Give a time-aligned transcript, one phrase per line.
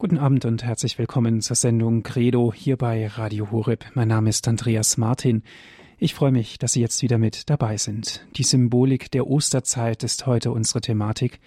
[0.00, 3.84] Guten Abend und herzlich willkommen zur Sendung Credo hier bei Radio Horeb.
[3.94, 5.42] Mein Name ist Andreas Martin.
[5.98, 8.24] Ich freue mich, dass Sie jetzt wieder mit dabei sind.
[8.36, 11.40] Die Symbolik der Osterzeit ist heute unsere Thematik.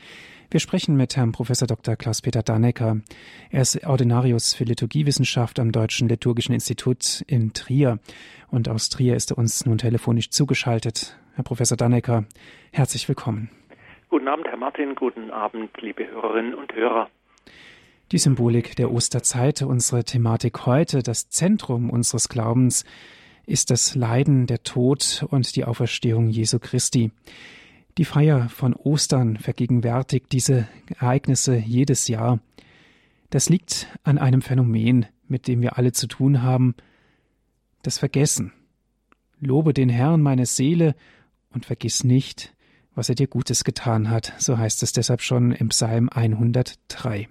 [0.50, 1.96] Wir sprechen mit Herrn Professor Dr.
[1.96, 2.98] Klaus-Peter Dannecker.
[3.52, 8.00] Er ist Ordinarius für Liturgiewissenschaft am Deutschen Liturgischen Institut in Trier.
[8.50, 11.18] Und aus Trier ist er uns nun telefonisch zugeschaltet.
[11.36, 12.26] Herr Professor Dannecker,
[12.74, 13.50] herzlich willkommen.
[14.10, 14.96] Guten Abend, Herr Martin.
[14.96, 17.08] Guten Abend, liebe Hörerinnen und Hörer.
[18.12, 22.84] Die Symbolik der Osterzeit, unsere Thematik heute, das Zentrum unseres Glaubens,
[23.46, 27.12] ist das Leiden, der Tod und die Auferstehung Jesu Christi.
[27.98, 30.68] Die Feier von Ostern vergegenwärtigt diese
[31.00, 32.42] Ereignisse jedes Jahr.
[33.30, 36.76] Das liegt an einem Phänomen, mit dem wir alle zu tun haben,
[37.82, 38.52] das Vergessen.
[39.40, 40.96] Lobe den Herrn meine Seele
[41.54, 42.54] und vergiss nicht,
[42.94, 47.30] was er dir Gutes getan hat, so heißt es deshalb schon im Psalm 103.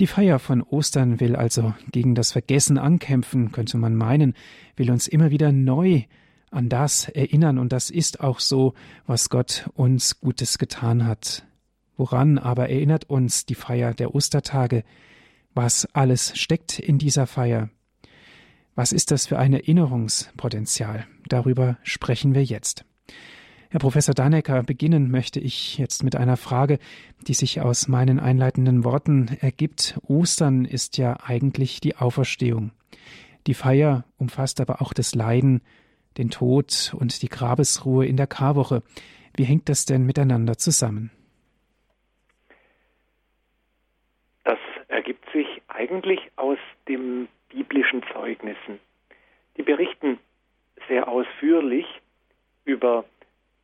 [0.00, 4.34] Die Feier von Ostern will also gegen das Vergessen ankämpfen, könnte man meinen,
[4.76, 6.02] will uns immer wieder neu
[6.50, 8.74] an das erinnern, und das ist auch so,
[9.06, 11.44] was Gott uns Gutes getan hat.
[11.96, 14.82] Woran aber erinnert uns die Feier der Ostertage?
[15.54, 17.70] Was alles steckt in dieser Feier?
[18.74, 21.06] Was ist das für ein Erinnerungspotenzial?
[21.28, 22.84] Darüber sprechen wir jetzt.
[23.74, 26.78] Herr Professor Dannecker, beginnen möchte ich jetzt mit einer Frage,
[27.26, 29.98] die sich aus meinen einleitenden Worten ergibt.
[30.06, 32.70] Ostern ist ja eigentlich die Auferstehung.
[33.48, 35.60] Die Feier umfasst aber auch das Leiden,
[36.18, 38.84] den Tod und die Grabesruhe in der Karwoche.
[39.36, 41.10] Wie hängt das denn miteinander zusammen?
[44.44, 48.78] Das ergibt sich eigentlich aus den biblischen Zeugnissen.
[49.56, 50.20] Die berichten
[50.86, 51.86] sehr ausführlich
[52.64, 53.04] über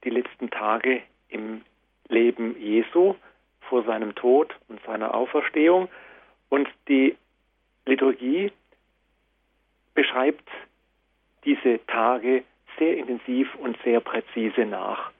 [0.04, 1.62] die letzten Tage im
[2.08, 3.14] Leben Jesu
[3.60, 5.88] vor seinem Tod und seiner Auferstehung.
[6.48, 7.16] Und die
[7.86, 8.52] Liturgie
[9.94, 10.48] beschreibt
[11.44, 12.44] diese Tage
[12.78, 15.10] sehr intensiv und sehr präzise nach.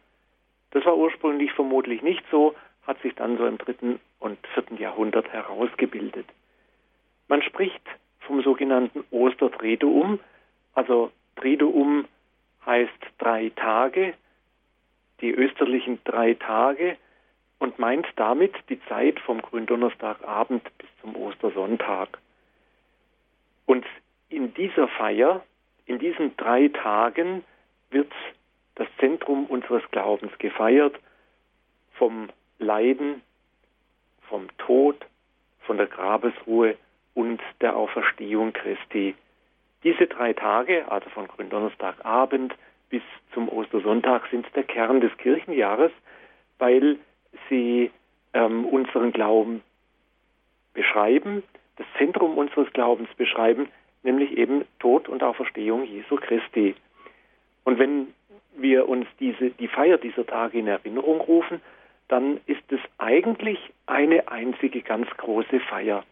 [0.71, 2.55] Das war ursprünglich vermutlich nicht so,
[2.87, 6.27] hat sich dann so im dritten und vierten Jahrhundert herausgebildet.
[7.29, 7.83] Man spricht
[8.21, 10.21] vom sogenannten Ostertriduum,
[10.75, 12.07] also Triduum
[12.67, 14.15] heißt drei Tage,
[15.21, 16.97] die österlichen drei Tage
[17.59, 22.19] und meint damit die Zeit vom Gründonnerstagabend bis zum Ostersonntag.
[23.67, 23.85] Und
[24.29, 25.45] in dieser Feier,
[25.87, 27.45] in diesen drei Tagen,
[27.91, 28.13] wird
[28.77, 30.99] das Zentrum unseres Glaubens gefeiert,
[31.93, 33.21] vom Leiden,
[34.29, 34.97] vom Tod,
[35.61, 36.77] von der Grabesruhe
[37.15, 39.15] und der Auferstehung Christi.
[39.85, 42.55] Diese drei Tage, also von Gründonnerstagabend
[42.91, 43.03] bis
[43.33, 45.93] zum Ostersonntag sind der Kern des Kirchenjahres,
[46.59, 46.99] weil
[47.49, 47.91] sie
[48.35, 49.63] ähm, unseren Glauben
[50.75, 51.43] beschreiben,
[51.77, 53.69] das Zentrum unseres Glaubens beschreiben,
[54.03, 56.75] nämlich eben Tod und Auferstehung Jesu Christi.
[57.65, 58.09] Und wenn
[58.57, 61.61] wir uns diese, die Feier dieser Tage in Erinnerung rufen,
[62.09, 66.05] dann ist es eigentlich eine einzige ganz große Feier.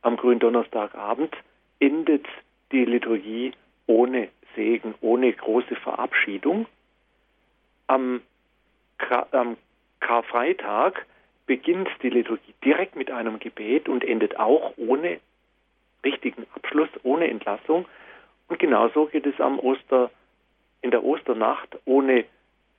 [0.00, 1.36] Am Gründonnerstagabend
[1.78, 2.26] endet
[2.72, 3.52] die Liturgie
[3.86, 6.66] ohne Segen, ohne große Verabschiedung.
[7.86, 8.20] Am,
[9.32, 9.56] am
[10.00, 11.06] Karfreitag
[11.46, 15.20] beginnt die Liturgie direkt mit einem Gebet und endet auch ohne
[16.04, 17.86] richtigen Abschluss, ohne Entlassung.
[18.48, 20.10] Und genauso geht es am Oster,
[20.80, 22.24] in der Osternacht ohne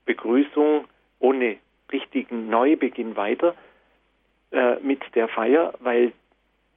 [0.06, 0.85] Begrüßung,
[1.19, 1.57] ohne
[1.91, 3.56] richtigen Neubeginn weiter
[4.51, 6.12] äh, mit der Feier, weil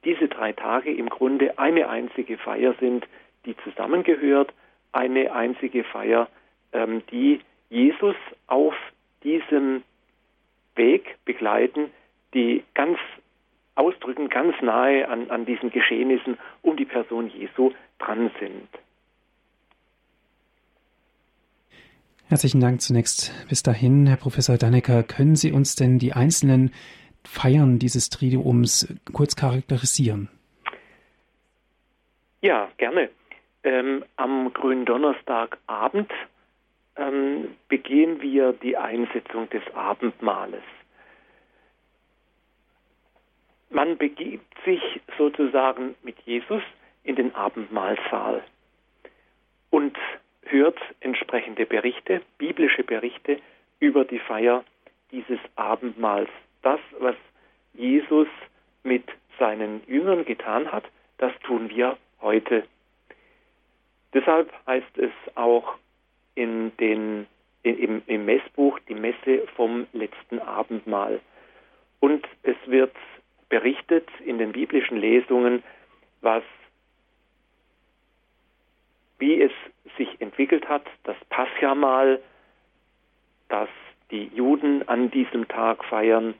[0.05, 3.05] diese drei Tage im Grunde eine einzige Feier sind,
[3.45, 4.53] die zusammengehört
[4.91, 6.27] eine einzige Feier,
[6.73, 8.15] ähm, die Jesus
[8.47, 8.73] auf
[9.23, 9.83] diesem
[10.75, 11.89] Weg begleiten,
[12.33, 12.97] die ganz
[13.75, 18.67] ausdrücken, ganz nahe an, an diesen Geschehnissen um die Person Jesu dran sind.
[22.29, 25.03] Herzlichen Dank zunächst bis dahin, Herr Professor Dannecker.
[25.03, 26.71] Können Sie uns denn die einzelnen
[27.23, 30.29] Feiern dieses Triduums kurz charakterisieren?
[32.41, 33.09] Ja, gerne
[33.63, 36.11] ähm, am Gründonnerstagabend
[36.95, 40.63] ähm, begehen wir die Einsetzung des Abendmahles.
[43.69, 44.81] Man begibt sich
[45.17, 46.63] sozusagen mit Jesus
[47.03, 48.43] in den Abendmahlsaal
[49.69, 49.97] und
[50.43, 53.39] hört entsprechende Berichte, biblische Berichte
[53.79, 54.63] über die Feier
[55.11, 56.29] dieses Abendmahls.
[56.61, 57.15] Das, was
[57.73, 58.27] Jesus
[58.83, 59.03] mit
[59.37, 60.85] seinen Jüngern getan hat,
[61.17, 62.63] das tun wir heute
[64.13, 65.75] Deshalb heißt es auch
[66.35, 67.27] in den,
[67.63, 71.19] in, im, im Messbuch die Messe vom letzten Abendmahl.
[71.99, 72.95] Und es wird
[73.49, 75.63] berichtet in den biblischen Lesungen,
[76.21, 76.43] was
[79.19, 79.51] wie es
[79.97, 82.21] sich entwickelt hat, das Paschamal,
[83.49, 83.69] das
[84.11, 86.35] die Juden an diesem Tag feiern,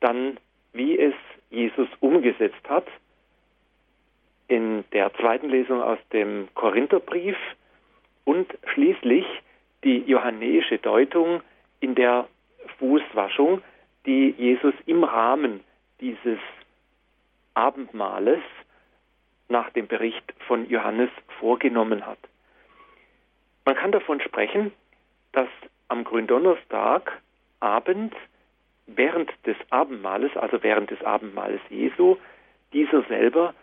[0.00, 0.38] dann
[0.72, 1.14] wie es
[1.50, 2.86] Jesus umgesetzt hat.
[4.50, 7.36] In der zweiten Lesung aus dem Korintherbrief
[8.24, 9.24] und schließlich
[9.84, 11.40] die johannäische Deutung
[11.78, 12.26] in der
[12.80, 13.62] Fußwaschung,
[14.06, 15.60] die Jesus im Rahmen
[16.00, 16.40] dieses
[17.54, 18.40] Abendmahles
[19.48, 22.18] nach dem Bericht von Johannes vorgenommen hat.
[23.64, 24.72] Man kann davon sprechen,
[25.30, 25.48] dass
[25.86, 27.20] am Gründonnerstag
[27.60, 28.16] Abend
[28.88, 32.16] während des Abendmahles, also während des Abendmahles Jesu,
[32.72, 33.54] dieser selber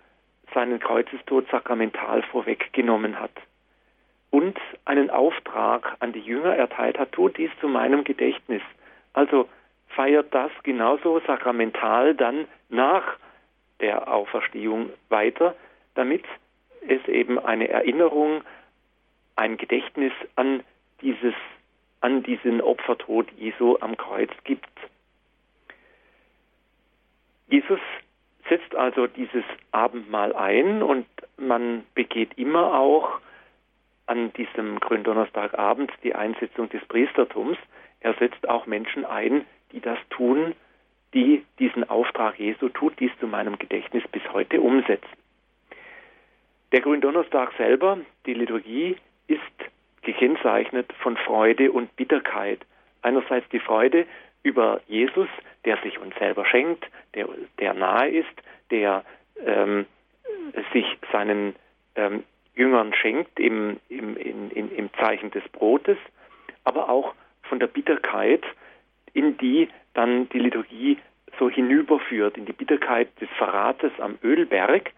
[0.57, 3.29] seinen Kreuzestod sakramental vorweggenommen hat
[4.31, 8.63] und einen Auftrag an die Jünger erteilt hat, tut dies zu meinem Gedächtnis.
[9.13, 9.47] Also
[9.89, 13.03] feiert das genauso sakramental dann nach
[13.81, 15.53] der Auferstehung weiter,
[15.93, 16.25] damit
[16.87, 18.41] es eben eine Erinnerung,
[19.35, 20.63] ein Gedächtnis an
[21.01, 21.35] dieses,
[22.01, 24.65] an diesen Opfertod Jesu am Kreuz gibt.
[27.47, 27.79] Jesus
[28.49, 31.05] setzt also dieses Abendmahl ein und
[31.37, 33.19] man begeht immer auch
[34.05, 37.57] an diesem Gründonnerstagabend die Einsetzung des Priestertums.
[37.99, 40.55] Er setzt auch Menschen ein, die das tun,
[41.13, 45.07] die diesen Auftrag Jesu tut, dies zu meinem Gedächtnis bis heute umsetzen.
[46.71, 48.97] Der Gründonnerstag selber, die Liturgie,
[49.27, 49.41] ist
[50.01, 52.59] gekennzeichnet von Freude und Bitterkeit.
[53.01, 54.05] Einerseits die Freude
[54.43, 55.27] über Jesus,
[55.67, 57.27] der sich uns selber schenkt, der,
[57.59, 58.41] der nahe ist,
[58.71, 59.03] der
[59.45, 59.85] ähm,
[60.71, 61.55] sich seinen
[61.95, 62.23] ähm,
[62.55, 65.97] Jüngern schenkt im, im, in, in, im Zeichen des Brotes,
[66.63, 68.43] aber auch von der Bitterkeit,
[69.13, 70.99] in die dann die Liturgie
[71.37, 74.91] so hinüberführt, in die Bitterkeit des Verrates am Ölberg.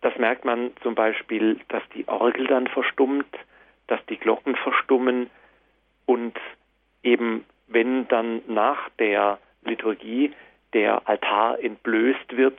[0.00, 3.26] Das merkt man zum Beispiel, dass die Orgel dann verstummt,
[3.88, 5.28] dass die Glocken verstummen
[6.06, 6.38] und
[7.02, 10.32] eben wenn dann nach der Liturgie
[10.72, 12.58] der Altar entblößt wird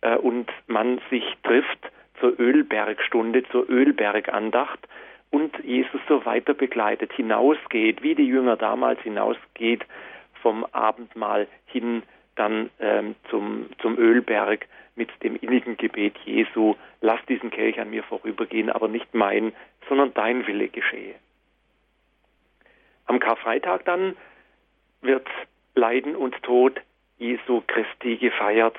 [0.00, 1.90] äh, und man sich trifft
[2.20, 4.80] zur Ölbergstunde, zur Ölbergandacht
[5.30, 9.84] und Jesus so weiter begleitet, hinausgeht, wie die Jünger damals hinausgeht
[10.42, 12.02] vom Abendmahl hin
[12.36, 14.66] dann ähm, zum, zum Ölberg
[14.96, 19.52] mit dem innigen Gebet Jesu, lass diesen Kelch an mir vorübergehen, aber nicht mein,
[19.88, 21.14] sondern dein Wille geschehe.
[23.06, 24.16] Am Karfreitag dann
[25.04, 25.26] wird
[25.74, 26.80] Leiden und Tod
[27.18, 28.76] Jesu Christi gefeiert.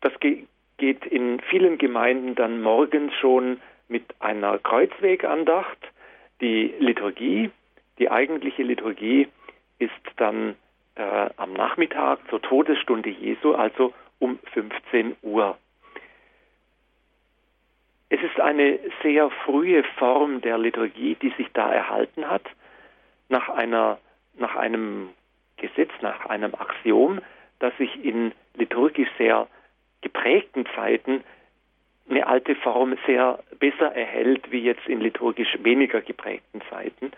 [0.00, 5.78] Das geht in vielen Gemeinden dann morgens schon mit einer Kreuzwegandacht.
[6.40, 7.50] Die Liturgie,
[7.98, 9.28] die eigentliche Liturgie
[9.78, 10.56] ist dann
[10.94, 15.56] äh, am Nachmittag zur Todesstunde Jesu, also um 15 Uhr.
[18.08, 22.42] Es ist eine sehr frühe Form der Liturgie, die sich da erhalten hat,
[23.28, 23.98] nach, einer,
[24.36, 25.10] nach einem
[25.56, 27.20] Gesetz, nach einem Axiom,
[27.58, 29.46] das sich in liturgisch sehr
[30.00, 31.22] geprägten Zeiten
[32.08, 37.12] eine alte Form sehr besser erhält wie jetzt in liturgisch weniger geprägten Zeiten.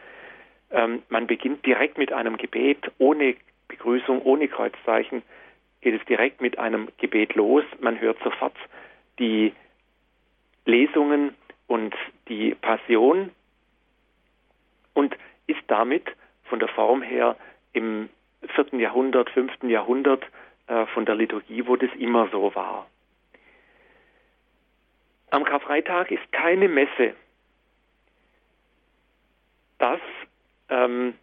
[0.70, 3.36] Ähm, man beginnt direkt mit einem Gebet ohne
[3.68, 5.22] Begrüßung, ohne Kreuzzeichen,
[5.80, 7.64] geht es direkt mit einem Gebet los.
[7.80, 8.56] Man hört sofort
[9.18, 9.52] die
[10.64, 11.34] Lesungen
[11.66, 11.94] und
[12.28, 13.30] die Passion
[14.94, 16.04] und ist damit
[16.44, 17.36] von der Form her
[17.72, 18.08] im
[18.54, 20.24] vierten Jahrhundert, fünften Jahrhundert
[20.66, 22.86] äh, von der Liturgie, wo das immer so war.
[25.30, 27.14] Am Karfreitag ist keine Messe.
[29.78, 30.00] Das
[30.68, 31.14] ähm,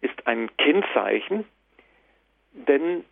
[0.00, 1.44] ist ein Kennzeichen,
[2.52, 3.04] denn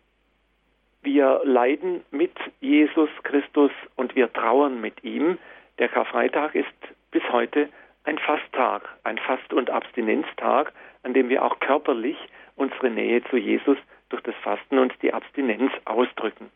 [1.01, 5.37] wir leiden mit Jesus Christus und wir trauern mit ihm.
[5.79, 6.67] Der Karfreitag ist
[7.09, 7.69] bis heute
[8.03, 12.17] ein Fasttag, ein Fast- und Abstinenztag, an dem wir auch körperlich
[12.55, 13.77] unsere Nähe zu Jesus
[14.09, 16.51] durch das Fasten und die Abstinenz ausdrücken.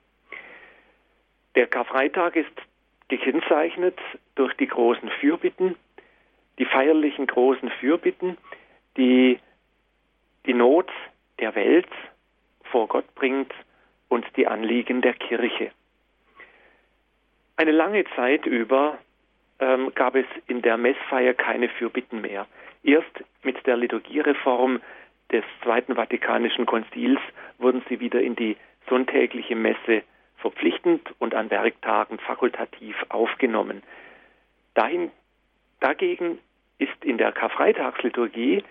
[1.56, 2.52] Der Karfreitag ist
[3.08, 3.98] gekennzeichnet
[4.36, 5.76] durch die großen Fürbitten,
[6.60, 8.38] die feierlichen großen Fürbitten,
[8.98, 9.40] die
[10.46, 10.92] die Not
[11.40, 11.90] der Welt
[12.64, 13.54] vor Gott bringt
[14.10, 15.72] und die Anliegen der Kirche.
[17.58, 18.98] Eine lange Zeit über
[19.60, 22.48] ähm, gab es in der Messfeier keine Fürbitten mehr.
[22.86, 24.80] Erst mit der Liturgiereform
[25.32, 27.20] des Zweiten Vatikanischen Konzils
[27.58, 30.04] wurden sie wieder in die sonntägliche Messe
[30.38, 33.82] verpflichtend und an Werktagen fakultativ aufgenommen.
[34.76, 35.10] Dahin,
[35.80, 36.38] dagegen
[36.78, 38.64] ist in der Karfreitagsliturgie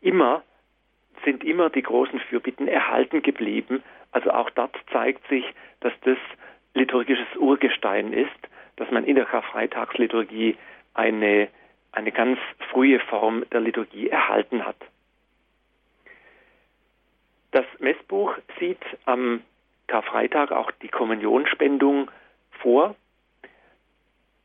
[0.00, 0.44] immer,
[1.24, 5.44] sind immer die großen Fürbitten erhalten geblieben Also auch dort zeigt sich,
[5.80, 6.18] dass das
[6.74, 8.30] liturgisches Urgestein ist,
[8.76, 10.56] dass man in der Karfreitagsliturgie
[10.94, 11.48] eine,
[11.96, 12.38] eine ganz
[12.70, 14.76] frühe Form der Liturgie erhalten hat.
[17.52, 19.42] Das Messbuch sieht am
[19.86, 22.10] Karfreitag auch die Kommunionspendung
[22.60, 22.94] vor.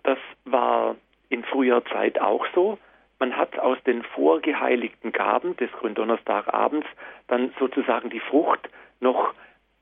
[0.04, 0.96] Das war
[1.28, 2.78] in früher Zeit auch so.
[3.20, 6.88] Man hat aus den vorgeheiligten Gaben des Gründonnerstagabends
[7.28, 8.70] dann sozusagen die Frucht
[9.02, 9.34] noch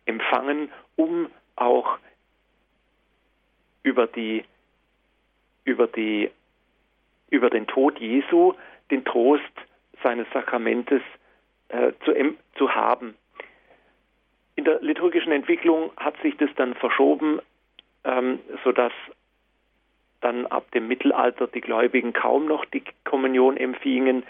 [0.05, 1.99] empfangen, um auch
[3.83, 4.43] über die
[5.65, 6.31] über die
[7.29, 8.53] über den Tod Jesu
[8.91, 9.43] den Trost
[10.03, 11.01] seines Sakramentes
[11.69, 12.13] äh, zu,
[12.57, 13.15] zu haben.
[14.55, 17.39] In der liturgischen Entwicklung hat sich das dann verschoben,
[18.03, 18.91] ähm, sodass
[20.21, 24.24] dann ab dem Mittelalter die Gläubigen kaum noch die Kommunion empfingen.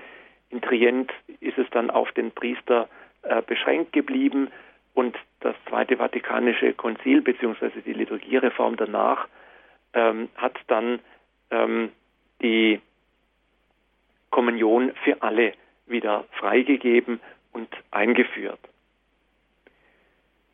[0.50, 2.88] In Trient ist es dann auf den Priester
[3.24, 4.50] äh, beschränkt geblieben
[4.94, 7.82] und das Zweite Vatikanische Konzil bzw.
[7.86, 9.28] die Liturgiereform danach
[9.94, 11.00] ähm, hat dann
[11.52, 11.92] ähm,
[12.42, 12.82] die
[14.30, 15.54] Kommunion für alle
[15.88, 17.20] wieder freigegeben
[17.52, 18.60] und eingeführt.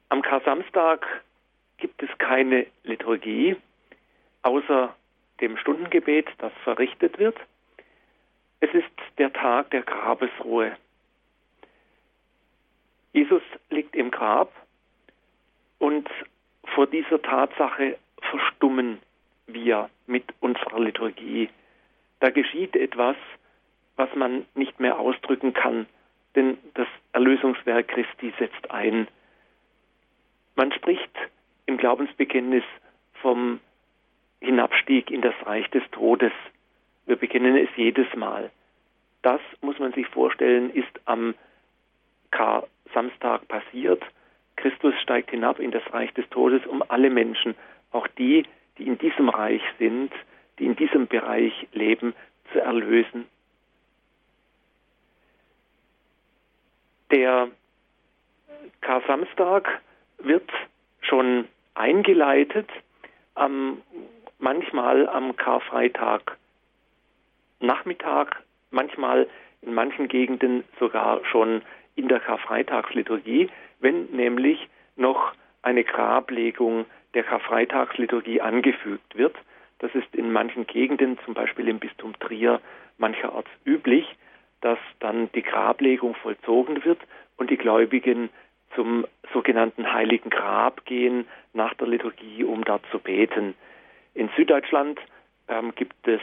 [0.10, 1.06] Am Kar-Samstag
[1.78, 3.58] gibt es keine Liturgie,
[4.44, 4.96] außer
[5.42, 7.38] dem Stundengebet, das verrichtet wird.
[8.62, 10.78] Es ist der Tag der Grabesruhe.
[13.14, 14.52] Jesus liegt im Grab
[15.80, 16.10] und
[16.74, 19.00] vor dieser Tatsache verstummen
[19.48, 21.50] wir mit unserer Liturgie.
[22.20, 23.16] Da geschieht etwas,
[23.96, 25.86] was man nicht mehr ausdrücken kann,
[26.36, 29.08] denn das Erlösungswerk Christi setzt ein.
[30.56, 31.12] Man spricht
[31.66, 32.64] im Glaubensbekenntnis
[33.22, 33.60] vom
[34.42, 36.34] Hinabstieg in das Reich des Todes.
[37.06, 38.52] Wir bekennen es jedes Mal.
[39.22, 41.34] Das muss man sich vorstellen, ist am
[42.32, 44.04] Kar-Samstag passiert.
[44.56, 47.56] Christus steigt hinab in das Reich des Todes, um alle Menschen,
[47.92, 48.46] auch die,
[48.78, 50.12] die in diesem Reich sind,
[50.60, 52.14] die in diesem Bereich leben,
[52.52, 53.26] zu erlösen.
[57.16, 57.48] Der
[58.82, 59.80] Kar-Samstag
[60.18, 60.52] wird
[61.00, 62.70] schon eingeleitet
[63.36, 63.82] am
[64.38, 66.36] manchmal am Karfreitag
[67.62, 69.30] Nachmittag, manchmal
[69.62, 71.62] in manchen Gegenden sogar schon
[71.96, 74.68] in der Karfreitagsliturgie, wenn nämlich
[74.98, 75.32] noch
[75.62, 79.38] eine Grablegung der Karfreitagsliturgie angefügt wird.
[79.80, 82.60] Das ist in manchen Gegenden, zum Beispiel im Bistum Trier,
[82.98, 84.06] mancherorts üblich,
[84.62, 87.00] dass dann die Grablegung vollzogen wird
[87.38, 88.30] und die Gläubigen
[88.74, 93.56] zum sogenannten Heiligen Grab gehen nach der Liturgie, um dort zu beten.
[94.14, 95.00] In Süddeutschland
[95.48, 96.22] ähm, gibt es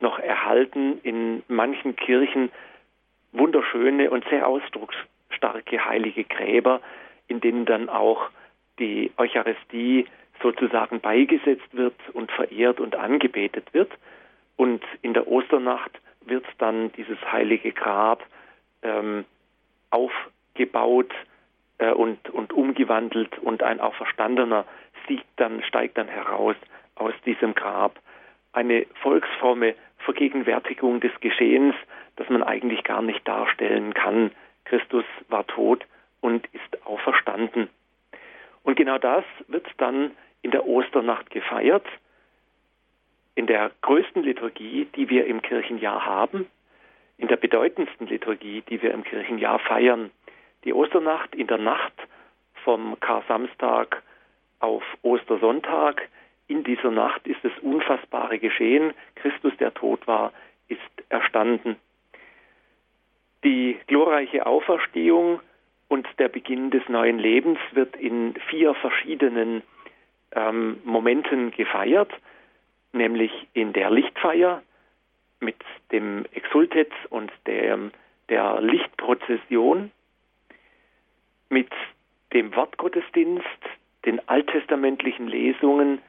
[0.00, 2.50] noch erhalten in manchen Kirchen
[3.32, 6.80] wunderschöne und sehr ausdrucksstarke heilige Gräber,
[7.26, 8.30] in denen dann auch
[8.78, 10.06] die Eucharistie
[10.42, 13.90] sozusagen beigesetzt wird und verehrt und angebetet wird.
[14.56, 15.92] Und in der Osternacht
[16.26, 18.24] wird dann dieses heilige Grab
[18.82, 19.24] ähm,
[19.90, 21.12] aufgebaut
[21.78, 24.64] äh, und, und umgewandelt und ein auferstandener
[25.06, 26.56] Sieg dann, steigt dann heraus
[26.94, 27.98] aus diesem Grab.
[28.52, 31.74] Eine volksfromme Vergegenwärtigung des Geschehens,
[32.16, 34.30] das man eigentlich gar nicht darstellen kann.
[34.64, 35.84] Christus war tot
[36.20, 37.68] und ist auferstanden.
[38.62, 40.12] Und genau das wird dann
[40.42, 41.86] in der Osternacht gefeiert,
[43.34, 46.46] in der größten Liturgie, die wir im Kirchenjahr haben,
[47.18, 50.10] in der bedeutendsten Liturgie, die wir im Kirchenjahr feiern.
[50.64, 51.92] Die Osternacht in der Nacht
[52.64, 54.02] vom Kar-Samstag
[54.60, 56.08] auf Ostersonntag
[56.46, 58.92] in dieser Nacht ist das Unfassbare geschehen.
[59.14, 60.32] Christus, der tot war,
[60.68, 61.76] ist erstanden.
[63.44, 65.40] Die glorreiche Auferstehung
[65.88, 69.62] und der Beginn des neuen Lebens wird in vier verschiedenen
[70.32, 72.10] ähm, Momenten gefeiert,
[72.94, 74.62] nämlich in der Lichtfeier
[75.40, 75.56] mit
[75.92, 77.78] dem Exultet und der,
[78.28, 79.90] der Lichtprozession,
[81.48, 81.70] mit
[82.32, 83.44] dem Wortgottesdienst,
[84.04, 86.00] den alttestamentlichen Lesungen,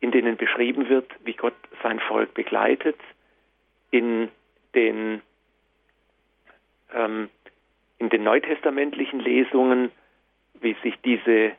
[0.00, 2.96] in denen beschrieben wird, wie Gott sein Volk begleitet,
[3.90, 4.28] in
[4.74, 5.22] den,
[6.92, 7.28] ähm,
[7.98, 9.90] in den neutestamentlichen Lesungen,
[10.54, 11.52] wie sich diese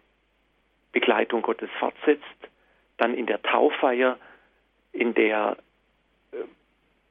[0.91, 2.23] Begleitung Gottes fortsetzt,
[2.97, 4.17] dann in der Tauffeier,
[4.93, 5.57] in der
[6.31, 6.37] äh,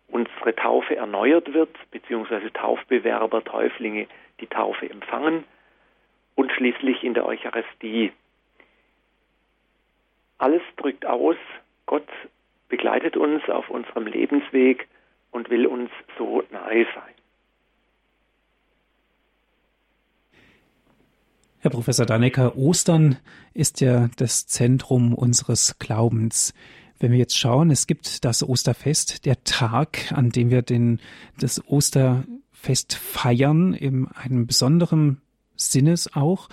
[0.08, 4.06] unsere Taufe erneuert wird, beziehungsweise Taufbewerber, Täuflinge
[4.40, 5.44] die Taufe empfangen
[6.34, 8.12] und schließlich in der Eucharistie,
[10.38, 11.36] alles drückt aus,
[11.84, 12.08] Gott
[12.68, 14.88] begleitet uns auf unserem Lebensweg
[15.32, 17.14] und will uns so nahe sein.
[21.58, 23.18] Herr Professor Dannecker, Ostern
[23.52, 26.54] ist ja das Zentrum unseres Glaubens.
[27.00, 31.00] Wenn wir jetzt schauen, es gibt das Osterfest, der Tag, an dem wir den,
[31.38, 35.22] das Osterfest feiern, in einem besonderen
[35.56, 36.50] Sinnes auch.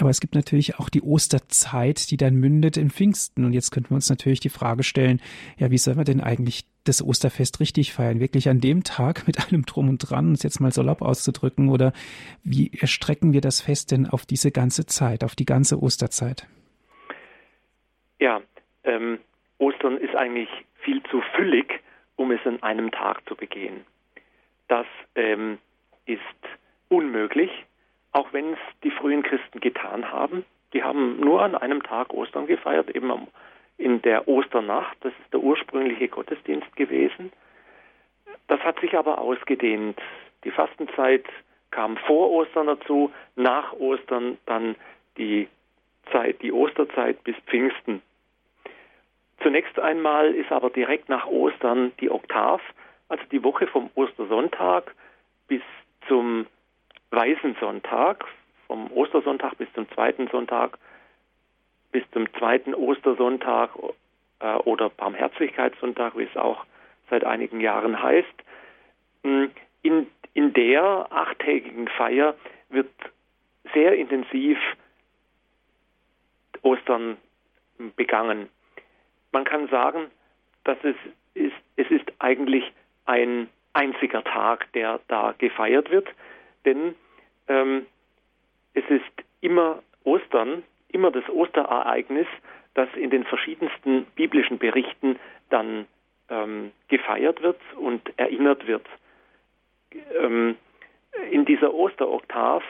[0.00, 3.44] Aber es gibt natürlich auch die Osterzeit, die dann mündet in Pfingsten.
[3.44, 5.20] Und jetzt könnten wir uns natürlich die Frage stellen,
[5.58, 8.18] ja, wie soll man denn eigentlich das Osterfest richtig feiern?
[8.18, 11.68] Wirklich an dem Tag mit allem Drum und Dran, uns jetzt mal salopp auszudrücken?
[11.68, 11.92] Oder
[12.42, 16.46] wie erstrecken wir das Fest denn auf diese ganze Zeit, auf die ganze Osterzeit?
[18.18, 18.40] Ja,
[18.84, 19.18] ähm,
[19.58, 21.80] Ostern ist eigentlich viel zu füllig,
[22.16, 23.84] um es an einem Tag zu begehen.
[24.68, 25.58] Das ähm,
[26.06, 26.20] ist
[26.88, 27.50] unmöglich
[28.16, 30.46] auch wenn es die frühen Christen getan haben.
[30.72, 33.12] Die haben nur an einem Tag Ostern gefeiert, eben
[33.76, 34.96] in der Osternacht.
[35.02, 37.30] Das ist der ursprüngliche Gottesdienst gewesen.
[38.48, 40.00] Das hat sich aber ausgedehnt.
[40.44, 41.26] Die Fastenzeit
[41.70, 44.76] kam vor Ostern dazu, nach Ostern dann
[45.18, 45.46] die
[46.10, 48.00] Zeit, die Osterzeit bis Pfingsten.
[49.42, 52.60] Zunächst einmal ist aber direkt nach Ostern die Oktav,
[53.08, 54.94] also die Woche vom Ostersonntag
[55.48, 55.62] bis
[56.08, 56.46] zum
[57.10, 58.24] Weißen Sonntag,
[58.66, 60.78] vom Ostersonntag bis zum zweiten Sonntag,
[61.92, 63.70] bis zum zweiten Ostersonntag
[64.40, 66.64] äh, oder Barmherzigkeitssonntag, wie es auch
[67.08, 68.34] seit einigen Jahren heißt.
[69.22, 69.50] Hm,
[69.82, 72.34] in, in der achttägigen Feier
[72.68, 72.90] wird
[73.72, 74.58] sehr intensiv
[76.62, 77.16] Ostern
[77.94, 78.48] begangen.
[79.36, 80.10] Man kann sagen,
[80.64, 80.96] dass es
[81.34, 82.72] ist, es ist eigentlich
[83.04, 86.08] ein einziger Tag, der da gefeiert wird
[86.66, 86.94] denn
[87.48, 87.86] ähm,
[88.74, 92.26] es ist immer Ostern, immer das Osterereignis,
[92.74, 95.86] das in den verschiedensten biblischen Berichten dann
[96.28, 98.86] ähm, gefeiert wird und erinnert wird.
[100.20, 100.56] Ähm,
[101.30, 102.62] in dieser Osteroktav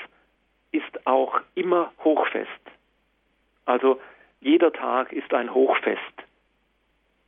[0.70, 2.50] ist auch immer Hochfest.
[3.64, 4.00] Also
[4.40, 6.00] jeder Tag ist ein Hochfest.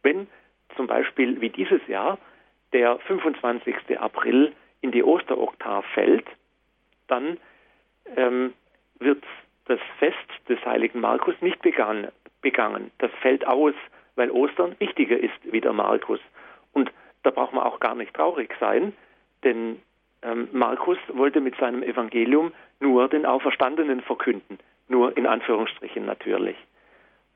[0.03, 0.29] Wenn
[0.77, 2.19] zum Beispiel wie dieses Jahr
[2.73, 3.99] der 25.
[3.99, 6.27] April in die Osteroktav fällt,
[7.09, 7.39] dann
[8.17, 8.55] ähm,
[8.99, 9.25] wird
[9.67, 10.17] das Fest
[10.49, 12.09] des heiligen Markus nicht begangen,
[12.41, 12.91] begangen.
[12.99, 13.75] Das fällt aus,
[14.17, 16.21] weil Ostern wichtiger ist wie der Markus.
[16.73, 16.91] Und
[17.23, 18.93] da braucht man auch gar nicht traurig sein,
[19.45, 19.83] denn
[20.23, 26.57] ähm, Markus wollte mit seinem Evangelium nur den Auferstandenen verkünden, nur in Anführungsstrichen natürlich.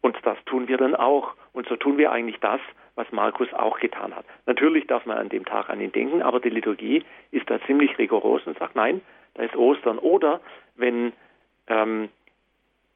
[0.00, 1.34] Und das tun wir dann auch.
[1.52, 2.60] Und so tun wir eigentlich das,
[2.94, 4.24] was Markus auch getan hat.
[4.46, 7.96] Natürlich darf man an dem Tag an ihn denken, aber die Liturgie ist da ziemlich
[7.98, 9.00] rigoros und sagt, nein,
[9.34, 9.98] da ist Ostern.
[9.98, 10.40] Oder
[10.76, 11.12] wenn
[11.68, 12.10] ähm,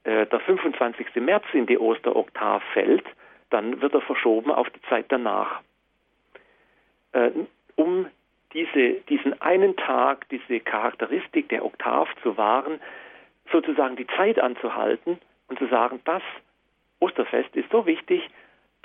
[0.04, 1.14] äh, der 25.
[1.16, 3.04] März in die Osteroktav fällt,
[3.50, 5.60] dann wird er verschoben auf die Zeit danach.
[7.12, 7.30] Äh,
[7.76, 8.06] um
[8.52, 12.80] diese, diesen einen Tag, diese Charakteristik der Oktav zu wahren,
[13.52, 16.22] sozusagen die Zeit anzuhalten und zu sagen, das
[17.00, 18.22] Osterfest ist so wichtig,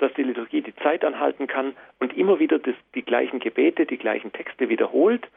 [0.02, 3.98] dass die Liturgie die Zeit anhalten kann und immer wieder das, die gleichen Gebete, die
[3.98, 5.28] gleichen Texte wiederholt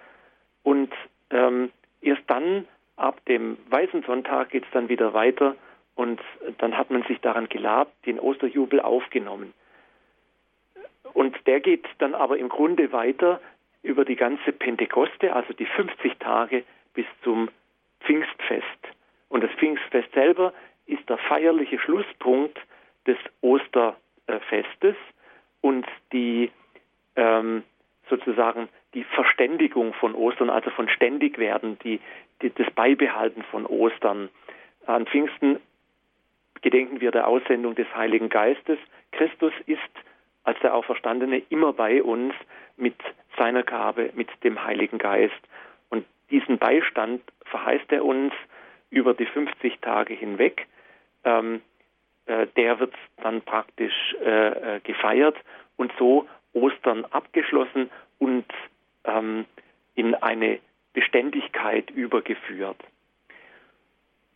[0.63, 0.91] und
[1.29, 5.55] ähm, erst dann, ab dem Weißen Sonntag, geht es dann wieder weiter
[5.93, 6.19] und
[6.57, 9.53] dann hat man sich daran gelabt, den Osterjubel aufgenommen.
[11.13, 13.39] Und der geht dann aber im Grunde weiter
[13.83, 16.63] über die ganze Pentekoste, also die 50 Tage
[16.95, 17.49] bis zum
[18.01, 18.65] Pfingstfest.
[19.29, 20.53] Und das Pfingstfest selber
[20.87, 22.57] ist der feierliche Schlusspunkt
[23.05, 23.17] des
[24.55, 24.95] Osterfestes
[25.61, 26.51] und die
[27.15, 27.63] ähm,
[28.09, 31.99] sozusagen die Verständigung von Ostern, also von Ständigwerden, die,
[32.41, 34.29] die, das Beibehalten von Ostern.
[34.85, 35.59] An Pfingsten
[36.61, 38.77] gedenken wir der Aussendung des Heiligen Geistes.
[39.11, 39.79] Christus ist
[40.43, 42.33] als der Auferstandene immer bei uns
[42.77, 42.95] mit
[43.37, 45.33] seiner Gabe, mit dem Heiligen Geist.
[45.89, 48.33] Und diesen Beistand verheißt er uns
[48.91, 50.67] über die 50 Tage hinweg.
[51.23, 51.61] Ähm,
[52.25, 55.35] äh, der wird dann praktisch äh, äh gefeiert
[55.77, 58.45] und so Ostern abgeschlossen und
[59.03, 59.45] ähm,
[59.95, 60.59] in eine
[60.93, 62.77] Beständigkeit übergeführt.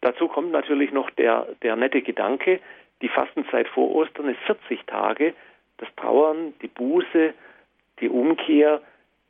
[0.01, 2.59] Dazu kommt natürlich noch der, der nette Gedanke,
[3.01, 5.33] die Fastenzeit vor Ostern ist 40 Tage.
[5.77, 7.33] Das Trauern, die Buße,
[8.01, 8.81] die Umkehr,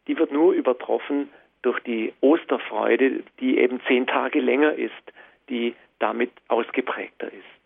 [0.08, 1.30] die wird nur übertroffen
[1.62, 4.94] durch die Osterfreude, die eben zehn Tage länger ist,
[5.50, 7.59] die damit ausgeprägter ist.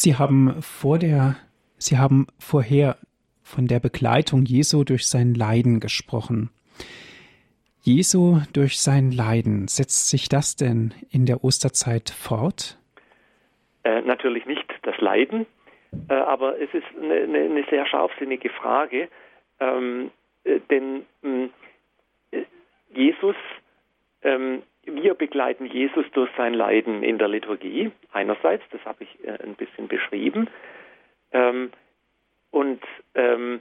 [0.00, 1.34] Sie haben vor der
[1.76, 2.98] Sie haben vorher
[3.42, 6.50] von der Begleitung Jesu durch sein Leiden gesprochen.
[7.82, 12.78] Jesu durch sein Leiden, setzt sich das denn in der Osterzeit fort?
[13.82, 15.46] Äh, natürlich nicht das Leiden,
[16.08, 19.08] äh, aber es ist eine, eine, sehr scharfsinnige Frage,
[19.58, 20.12] ähm,
[20.44, 21.06] äh, denn
[22.32, 22.44] äh,
[22.94, 23.36] Jesus,
[24.22, 24.62] ähm,
[24.94, 29.54] wir begleiten Jesus durch sein Leiden in der Liturgie, einerseits, das habe ich äh, ein
[29.54, 30.48] bisschen beschrieben,
[31.32, 31.70] ähm,
[32.50, 32.82] und
[33.14, 33.60] ähm,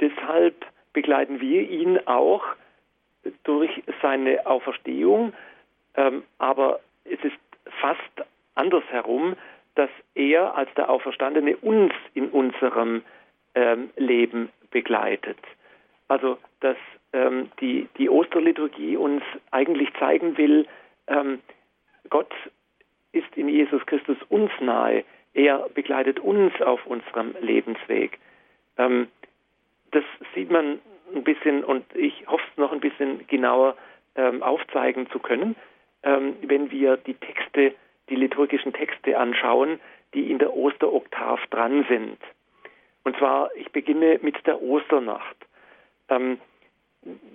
[0.00, 2.44] deshalb begleiten wir ihn auch
[3.44, 5.32] durch seine Auferstehung,
[5.96, 7.36] ähm, aber es ist
[7.80, 9.36] fast andersherum,
[9.74, 13.02] dass er als der Auferstandene uns in unserem
[13.54, 15.38] ähm, Leben begleitet.
[16.08, 16.76] Also dass
[17.12, 20.66] ähm, die, die Osterliturgie uns eigentlich zeigen will,
[21.06, 21.40] ähm,
[22.10, 22.32] Gott
[23.12, 25.04] ist in Jesus Christus uns nahe.
[25.34, 28.18] Er begleitet uns auf unserem Lebensweg.
[28.78, 29.08] Ähm,
[29.90, 30.80] das sieht man
[31.14, 33.76] ein bisschen und ich hoffe es noch ein bisschen genauer
[34.16, 35.56] ähm, aufzeigen zu können,
[36.02, 37.74] ähm, wenn wir die Texte,
[38.08, 39.80] die liturgischen Texte anschauen,
[40.14, 42.18] die in der Osteroktav dran sind.
[43.04, 45.36] Und zwar, ich beginne mit der Osternacht.
[46.08, 46.38] Ähm,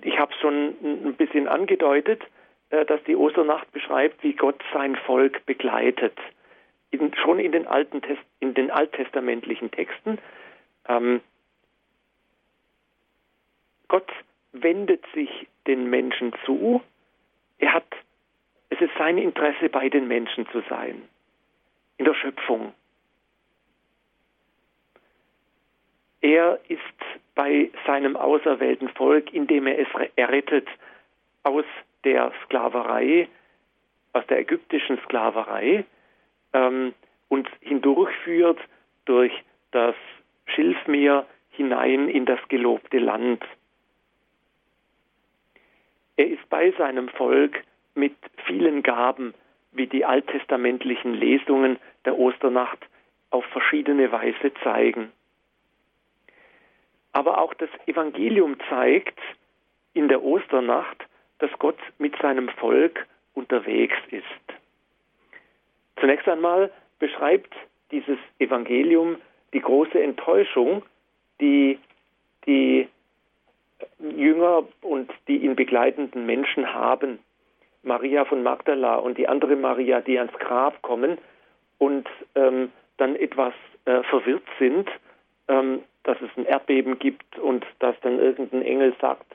[0.01, 2.23] ich habe schon ein bisschen angedeutet,
[2.69, 6.17] äh, dass die Osternacht beschreibt, wie Gott sein Volk begleitet.
[6.91, 10.19] In, schon in den, alten Test, in den alttestamentlichen Texten.
[10.88, 11.21] Ähm,
[13.89, 14.10] Gott
[14.53, 16.82] wendet sich den Menschen zu.
[17.58, 17.88] Er hat,
[18.69, 21.01] es ist sein Interesse, bei den Menschen zu sein.
[21.97, 22.73] In der Schöpfung.
[26.21, 26.82] Er ist
[27.36, 30.67] bei seinem auserwählten Volk, indem er es errettet
[31.43, 31.65] aus
[32.03, 33.27] der Sklaverei,
[34.13, 35.86] aus der ägyptischen Sklaverei
[36.53, 36.93] ähm,
[37.30, 38.60] und hindurchführt
[39.06, 39.32] durch
[39.71, 39.95] das
[40.47, 43.43] Schilfmeer hinein in das gelobte Land.
[46.15, 49.34] Er ist bei seinem Volk mit vielen Gaben,
[49.71, 52.80] wie die alttestamentlichen Lesungen der Osternacht
[53.30, 55.12] auf verschiedene Weise zeigen.
[57.13, 59.20] Aber auch das Evangelium zeigt
[59.93, 61.06] in der Osternacht,
[61.39, 64.24] dass Gott mit seinem Volk unterwegs ist.
[66.00, 67.54] Zunächst einmal beschreibt
[67.91, 69.17] dieses Evangelium
[69.54, 70.84] die große Enttäuschung,
[71.39, 71.80] die
[72.46, 72.88] die
[74.00, 77.20] Jünger und die ihn begleitenden Menschen haben.
[77.84, 81.17] Maria von Magdala und die andere Maria, die ans Grab kommen
[81.78, 83.54] und ähm, dann etwas
[83.86, 84.89] äh, verwirrt sind,
[85.48, 89.26] ähm, dass es ein Erdbeben gibt und dass dann irgendein Engel sagt,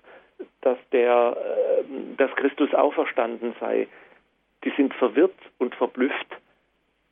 [0.62, 1.84] dass der, äh,
[2.16, 3.88] dass Christus auferstanden sei.
[4.64, 6.26] Die sind verwirrt und verblüfft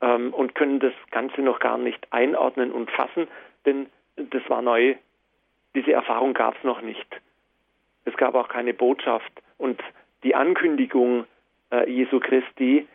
[0.01, 3.29] ähm, und können das Ganze noch gar nicht einordnen und fassen,
[3.67, 3.87] denn
[4.17, 4.95] das war neu.
[5.75, 7.07] Diese Erfahrung gab es noch nicht.
[8.05, 9.81] Es gab auch keine Botschaft und
[10.23, 11.27] die Ankündigung
[11.71, 12.87] äh, Jesu Christi,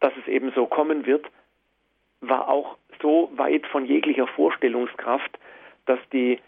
[0.00, 1.26] dass es eben so kommen wird,
[2.20, 5.38] war auch so weit von jeglicher Vorstellungskraft,
[5.86, 6.40] dass die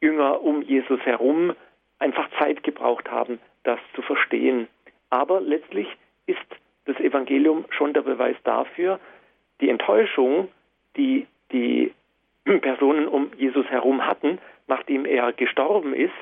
[0.00, 1.54] Jünger um Jesus herum
[1.98, 4.68] einfach Zeit gebraucht haben, das zu verstehen.
[5.10, 5.88] Aber letztlich
[6.26, 6.38] ist
[6.84, 9.00] das Evangelium schon der Beweis dafür,
[9.60, 10.48] die Enttäuschung,
[10.96, 11.92] die die
[12.60, 16.12] Personen um Jesus herum hatten, nachdem er gestorben ist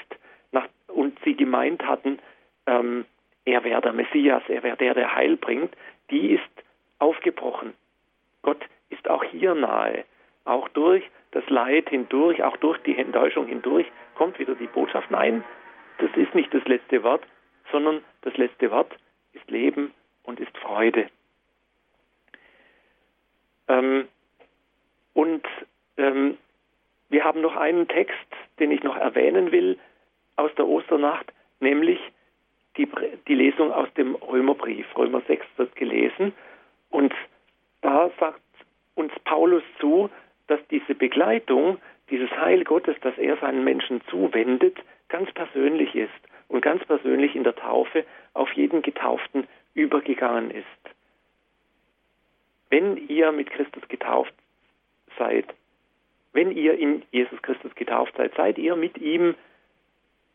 [0.53, 2.19] nach, und sie gemeint hatten,
[2.67, 3.05] ähm,
[3.45, 5.77] er wäre der Messias, er wäre der, der Heil bringt,
[6.11, 6.43] die ist
[6.99, 7.75] aufgebrochen.
[8.43, 10.05] Gott ist auch hier nahe.
[10.45, 15.45] Auch durch das Leid hindurch, auch durch die Enttäuschung hindurch, kommt wieder die Botschaft, nein,
[15.99, 17.23] das ist nicht das letzte Wort,
[17.73, 18.97] sondern das letzte Wort
[19.33, 21.09] ist Leben und ist Freude.
[23.69, 24.09] Ähm,
[25.15, 25.47] und
[25.97, 26.37] ähm,
[27.09, 28.17] wir haben noch einen Text,
[28.59, 29.79] den ich noch erwähnen will
[30.37, 31.99] aus der Osternacht, nämlich
[32.77, 32.89] die,
[33.27, 34.87] die Lesung aus dem Römerbrief.
[34.97, 36.33] Römer 6 wird gelesen
[36.91, 37.15] und
[37.81, 38.41] da sagt
[38.97, 40.11] uns Paulus zu,
[40.49, 41.79] dass diese Begleitung,
[42.11, 44.77] dieses Heil Gottes, das er seinen Menschen zuwendet,
[45.09, 46.11] ganz persönlich ist
[46.49, 48.05] und ganz persönlich in der Taufe
[48.35, 50.67] auf jeden Getauften übergegangen ist.
[52.71, 54.35] Wenn ihr mit Christus getauft
[55.19, 55.47] seid,
[56.33, 59.35] wenn ihr in Jesus Christus getauft seid, seid ihr mit ihm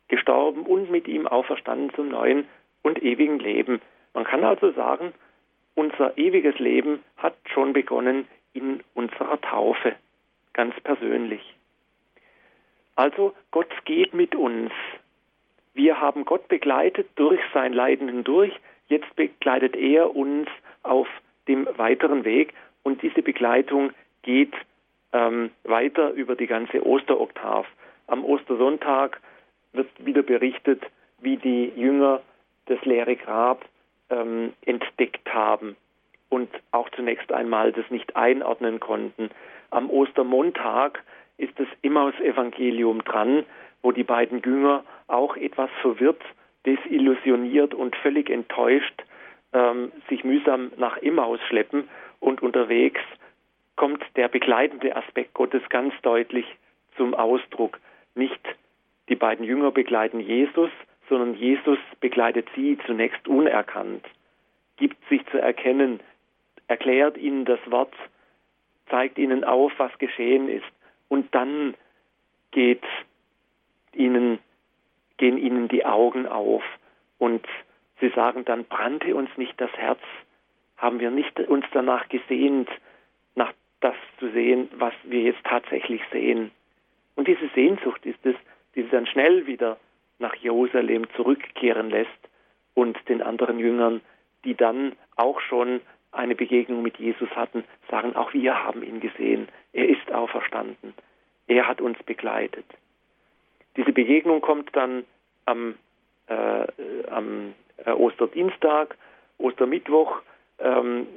[0.08, 2.48] gestorben und mit ihm auferstanden zum neuen
[2.82, 3.82] und ewigen Leben.
[4.14, 5.14] Man kann also sagen,
[5.76, 9.96] unser ewiges Leben hat schon begonnen in unserer Taufe,
[10.54, 11.42] ganz persönlich.
[12.96, 14.72] Also Gott geht mit uns.
[15.74, 18.54] Wir haben Gott begleitet durch sein Leiden hindurch,
[18.88, 20.50] jetzt begleitet er uns
[20.84, 21.08] auf
[21.48, 24.54] dem weiteren Weg und diese Begleitung geht
[25.14, 27.66] ähm, weiter über die ganze Osteroktav.
[28.08, 29.22] Am Ostersonntag
[29.72, 30.84] wird wieder berichtet,
[31.22, 32.22] wie die Jünger
[32.66, 33.66] das leere Grab
[34.10, 35.78] ähm, entdeckt haben
[36.32, 39.30] und auch zunächst einmal das nicht einordnen konnten.
[39.70, 41.04] Am Ostermontag
[41.38, 43.46] ist das Emmaus-Evangelium dran,
[43.82, 46.24] wo die beiden Jünger auch etwas verwirrt
[46.66, 49.04] desillusioniert und völlig enttäuscht
[49.52, 51.90] ähm, sich mühsam nach Immaus schleppen
[52.20, 53.02] und unterwegs
[53.76, 56.46] kommt der begleitende Aspekt Gottes ganz deutlich
[56.96, 57.80] zum Ausdruck.
[58.16, 58.40] Nicht
[59.10, 60.70] die beiden Jünger begleiten Jesus,
[61.10, 64.06] sondern Jesus begleitet sie zunächst unerkannt,
[64.78, 66.00] gibt sich zu erkennen,
[66.72, 67.94] erklärt ihnen das Wort,
[68.90, 70.72] zeigt ihnen auf, was geschehen ist.
[71.10, 71.76] Und dann
[72.52, 72.84] geht
[73.94, 74.40] ihnen,
[75.18, 76.64] gehen ihnen die Augen auf.
[77.20, 77.46] Und
[78.00, 80.00] sie sagen dann, brannte uns nicht das Herz,
[80.78, 82.70] haben wir nicht uns danach gesehnt,
[83.36, 86.52] nach das zu sehen, was wir jetzt tatsächlich sehen.
[87.18, 88.36] Und diese Sehnsucht ist es,
[88.76, 89.78] die sie dann schnell wieder
[90.20, 92.30] nach Jerusalem zurückkehren lässt
[92.76, 94.00] und den anderen Jüngern,
[94.46, 99.48] die dann auch schon eine Begegnung mit Jesus hatten, sagen, auch wir haben ihn gesehen.
[99.74, 100.94] Er ist auferstanden.
[101.48, 102.66] Er hat uns begleitet.
[103.78, 105.06] Diese Begegnung kommt dann
[105.46, 105.76] am,
[106.28, 106.68] äh,
[107.10, 107.54] am
[107.86, 108.98] äh, Osterdienstag,
[109.38, 110.22] Ostermittwoch,
[110.60, 111.08] ähm,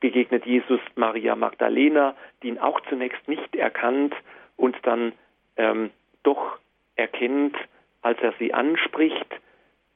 [0.00, 4.14] begegnet Jesus Maria Magdalena, die ihn auch zunächst nicht erkannt
[4.56, 5.12] und dann
[5.56, 5.90] ähm,
[6.22, 6.58] doch
[6.96, 7.56] erkennt,
[8.02, 9.26] als er sie anspricht.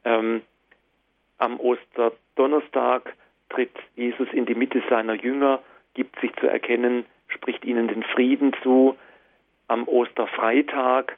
[0.04, 0.42] Ähm,
[1.38, 3.14] am Osterdonnerstag
[3.50, 5.60] tritt Jesus in die Mitte seiner Jünger,
[5.94, 8.96] gibt sich zu erkennen, spricht ihnen den Frieden zu.
[9.68, 11.16] Am Osterfreitag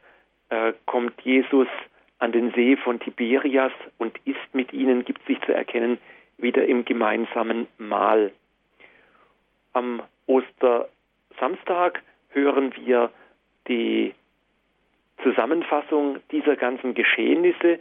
[0.50, 1.68] äh, kommt Jesus
[2.18, 5.98] an den See von Tiberias und isst mit ihnen, gibt sich zu erkennen,
[6.38, 8.32] wieder im gemeinsamen Mahl.
[9.72, 13.10] Am Ostersamstag hören wir
[13.68, 14.14] die
[15.22, 17.78] Zusammenfassung dieser ganzen Geschehnisse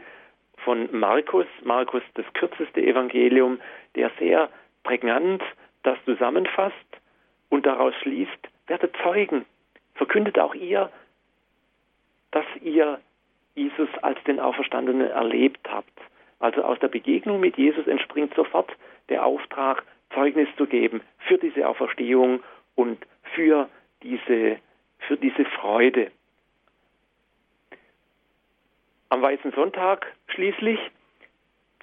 [0.63, 3.59] von Markus, Markus das kürzeste Evangelium,
[3.95, 4.49] der sehr
[4.83, 5.43] prägnant
[5.83, 6.75] das zusammenfasst
[7.49, 9.45] und daraus schließt, werdet Zeugen,
[9.95, 10.89] verkündet auch ihr,
[12.31, 12.99] dass ihr
[13.55, 15.99] Jesus als den Auferstandenen erlebt habt.
[16.39, 18.71] Also aus der Begegnung mit Jesus entspringt sofort
[19.09, 22.41] der Auftrag, Zeugnis zu geben für diese Auferstehung
[22.75, 22.97] und
[23.35, 23.69] für
[24.03, 24.57] diese,
[24.99, 26.11] für diese Freude.
[29.11, 30.79] Am Weißen Sonntag schließlich,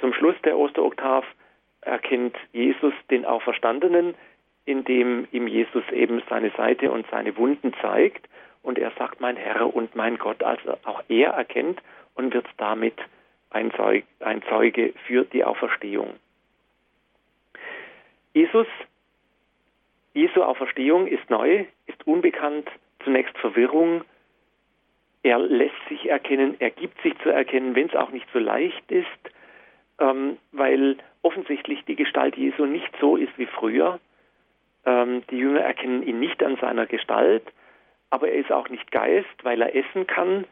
[0.00, 1.26] zum Schluss der Osteroktav,
[1.82, 4.14] erkennt Jesus den Auferstandenen,
[4.64, 8.26] indem ihm Jesus eben seine Seite und seine Wunden zeigt.
[8.62, 10.42] Und er sagt, mein Herr und mein Gott.
[10.42, 11.82] Also auch er erkennt
[12.14, 12.96] und wird damit
[13.50, 16.14] ein Zeuge, ein Zeuge für die Auferstehung.
[18.32, 18.66] Jesus,
[20.14, 22.70] Jesu Auferstehung ist neu, ist unbekannt,
[23.04, 24.02] zunächst Verwirrung,
[25.28, 28.90] er lässt sich erkennen, er gibt sich zu erkennen, wenn es auch nicht so leicht
[28.90, 29.06] ist,
[30.00, 34.00] ähm, weil offensichtlich die Gestalt Jesu nicht so ist wie früher.
[34.86, 37.42] Ähm, die Jünger erkennen ihn nicht an seiner Gestalt,
[38.08, 40.44] aber er ist auch nicht Geist, weil er essen kann,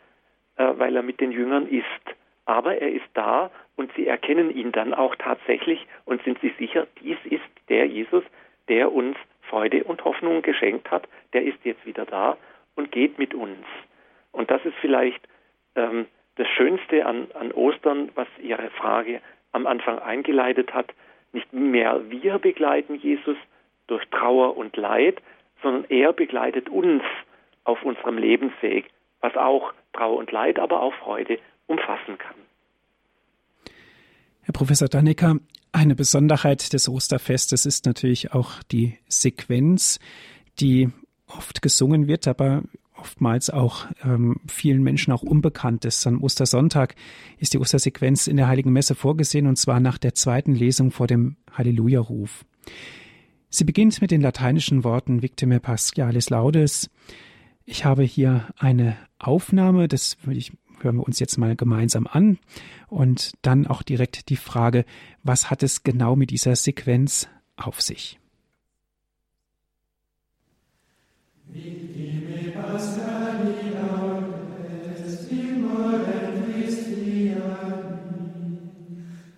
[0.57, 2.17] äh, weil er mit den Jüngern isst.
[2.45, 6.87] Aber er ist da und sie erkennen ihn dann auch tatsächlich und sind sich sicher,
[7.01, 8.25] dies ist der Jesus,
[8.69, 9.17] der uns
[9.49, 12.37] Freude und Hoffnung geschenkt hat, der ist jetzt wieder da
[12.75, 13.65] und geht mit uns.
[14.37, 15.27] Und das ist vielleicht
[15.77, 19.21] ähm, das Schönste an, an Ostern, was Ihre Frage
[19.53, 20.93] am Anfang eingeleitet hat.
[21.33, 23.39] Nicht mehr wir begleiten Jesus
[23.87, 25.23] durch Trauer und Leid,
[25.63, 27.03] sondern er begleitet uns
[27.65, 32.37] auf unserem Lebensweg, was auch Trauer und Leid, aber auch Freude umfassen kann.
[34.43, 35.37] Herr Professor Dannecker,
[35.73, 39.99] eine Besonderheit des Osterfestes ist natürlich auch die Sequenz,
[40.61, 40.91] die
[41.27, 42.63] oft gesungen wird, aber
[43.07, 46.05] oftmals auch ähm, vielen Menschen auch unbekannt ist.
[46.09, 46.97] Am Ostersonntag
[47.39, 51.07] ist die Ostersequenz in der Heiligen Messe vorgesehen und zwar nach der zweiten Lesung vor
[51.07, 52.45] dem Halleluja-Ruf.
[53.49, 56.91] Sie beginnt mit den lateinischen Worten Victime Paschalis Laudes.
[57.65, 62.39] Ich habe hier eine Aufnahme, das würde ich hören wir uns jetzt mal gemeinsam an
[62.89, 64.85] und dann auch direkt die Frage,
[65.23, 68.19] was hat es genau mit dieser Sequenz auf sich?
[71.53, 77.75] Victime pascali autes, in morem Christiani,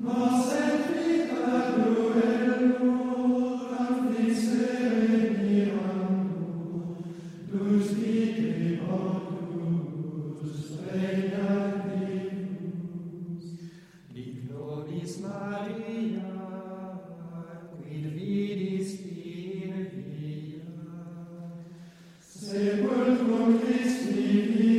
[0.00, 0.35] Nos
[22.96, 24.75] multum Christi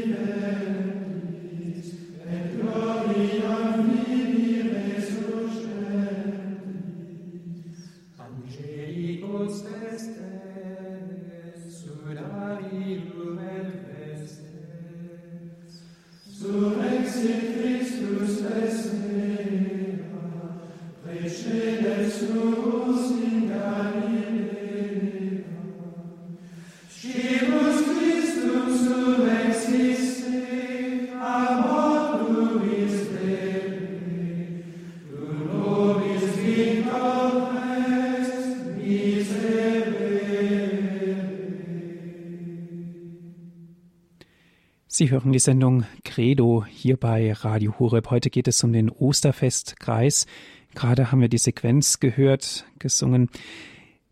[44.97, 48.09] Sie hören die Sendung Credo hier bei Radio Horeb.
[48.09, 50.25] Heute geht es um den Osterfestkreis.
[50.73, 53.29] Gerade haben wir die Sequenz gehört, gesungen.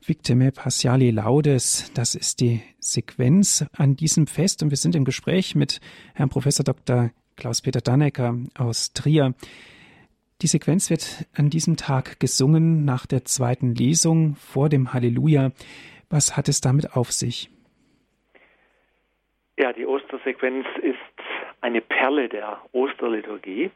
[0.06, 5.56] Victime Passiali Laudes, das ist die Sequenz an diesem Fest und wir sind im Gespräch
[5.56, 5.82] mit
[6.13, 7.10] Herrn Professor Dr.
[7.36, 9.34] Klaus-Peter Dannecker aus Trier.
[10.43, 15.52] Die Sequenz wird an diesem Tag gesungen nach der zweiten Lesung vor dem Halleluja.
[16.12, 17.50] Was hat es damit auf sich?
[19.58, 20.98] Ja, die Ostersequenz ist
[21.62, 23.72] eine Perle der Osterliturgie.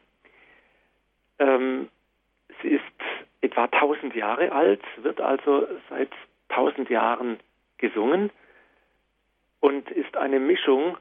[1.38, 1.88] Ähm,
[2.62, 2.82] sie ist
[3.40, 6.10] etwa 1000 Jahre alt, wird also seit
[6.50, 7.40] 1000 Jahren
[7.78, 8.30] gesungen
[9.60, 10.98] und ist eine Mischung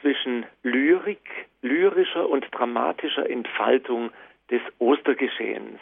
[0.00, 1.28] zwischen Lyrik,
[1.62, 4.10] lyrischer und dramatischer Entfaltung
[4.50, 5.80] des Ostergeschehens.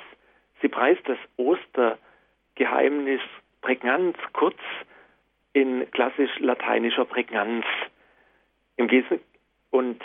[0.62, 3.20] Sie preist das Ostergeheimnis
[3.62, 4.58] prägnant kurz
[5.52, 7.64] in klassisch lateinischer Prägnanz.
[8.80, 9.20] Im Wesen
[9.70, 10.02] und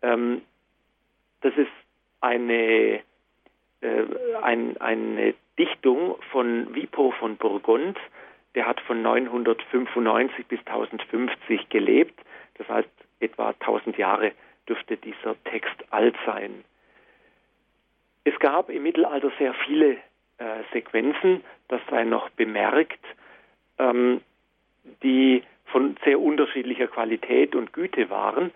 [0.00, 0.42] ähm,
[1.40, 1.72] das ist
[2.20, 3.00] eine,
[3.80, 4.04] äh,
[4.40, 7.98] ein, eine Dichtung von Wipo von Burgund.
[8.54, 12.14] Der hat von 995 bis 1050 gelebt.
[12.58, 14.30] Das heißt, etwa 1000 Jahre
[14.68, 16.62] dürfte dieser Text alt sein.
[18.22, 19.94] Es gab im Mittelalter sehr viele
[20.38, 23.04] äh, Sequenzen, das sei noch bemerkt,
[23.80, 24.20] ähm,
[25.02, 28.52] die von sehr unterschiedlicher Qualität und Güte waren.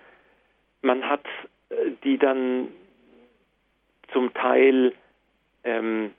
[0.82, 1.24] Man hat
[1.70, 2.68] äh, die dann
[4.12, 4.92] zum Teil
[5.64, 6.12] ähm,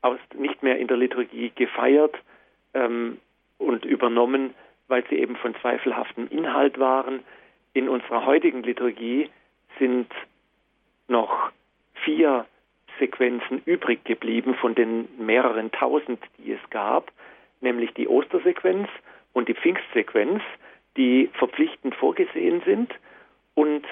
[0.00, 2.16] aus, nicht mehr in der Liturgie gefeiert
[2.74, 3.18] ähm,
[3.58, 4.54] und übernommen,
[4.88, 7.20] weil sie eben von zweifelhaftem Inhalt waren.
[7.74, 9.30] In unserer heutigen Liturgie
[9.78, 10.08] sind
[11.08, 11.52] noch
[12.04, 12.46] vier
[12.98, 17.12] Sequenzen übrig geblieben von den mehreren tausend, die es gab,
[17.60, 18.88] nämlich die Ostersequenz,
[19.32, 20.42] und die Pfingstsequenz,
[20.96, 22.92] die verpflichtend vorgesehen sind
[23.54, 23.86] und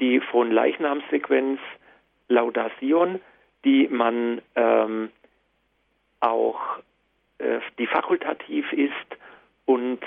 [0.00, 1.60] die von Leichnamssequenz
[2.28, 3.20] Laudation,
[3.64, 5.10] die man ähm,
[6.20, 6.60] auch
[7.38, 8.92] äh, die fakultativ ist
[9.64, 10.00] und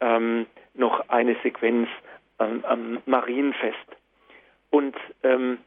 [0.00, 1.88] ähm, noch eine Sequenz
[2.38, 3.96] ähm, am Marienfest.
[4.70, 5.58] Und ähm,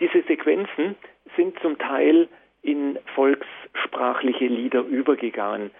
[0.00, 0.96] diese Sequenzen
[1.36, 2.28] sind zum Teil
[2.62, 5.70] in volkssprachliche Lieder übergegangen.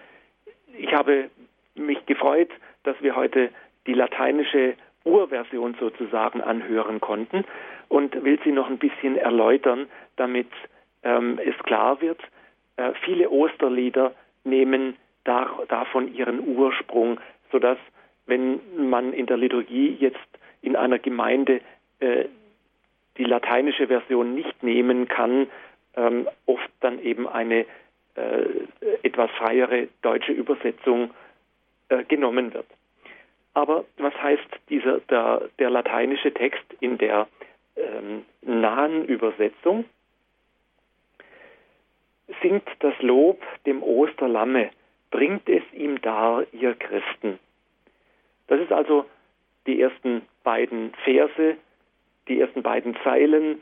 [0.77, 1.29] Ich habe
[1.75, 2.49] mich gefreut,
[2.83, 3.49] dass wir heute
[3.87, 7.43] die lateinische Urversion sozusagen anhören konnten
[7.89, 10.47] und will sie noch ein bisschen erläutern, damit
[11.03, 12.21] ähm, es klar wird.
[12.77, 17.19] Äh, viele Osterlieder nehmen da, davon ihren Ursprung,
[17.51, 17.77] sodass
[18.25, 20.17] wenn man in der Liturgie jetzt
[20.61, 21.61] in einer Gemeinde
[21.99, 22.25] äh,
[23.17, 25.47] die lateinische Version nicht nehmen kann,
[25.95, 27.65] ähm, oft dann eben eine
[28.15, 28.45] äh,
[29.03, 31.11] etwas freiere deutsche Übersetzung
[31.93, 32.65] äh, genommen wird.
[33.53, 37.27] Aber was heißt dieser, der, der lateinische Text in der
[37.75, 39.85] ähm, nahen Übersetzung?
[42.41, 44.71] Singt das Lob dem Osterlamme,
[45.11, 47.37] bringt es ihm dar, ihr Christen.
[48.47, 49.05] Das ist also
[49.67, 51.57] die ersten beiden Verse,
[52.27, 53.61] die ersten beiden Zeilen,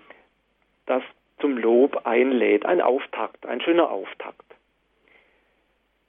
[0.86, 1.04] das
[1.39, 4.46] zum Lob einlädt, ein Auftakt, ein schöner Auftakt.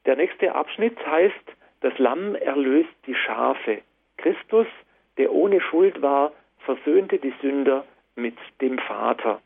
[0.06, 3.82] Der nächste Abschnitt heißt, das Lamm erlöst die Schafe.
[4.16, 4.66] Christus,
[5.18, 9.40] der ohne Schuld war, versöhnte die Sünder mit dem Vater.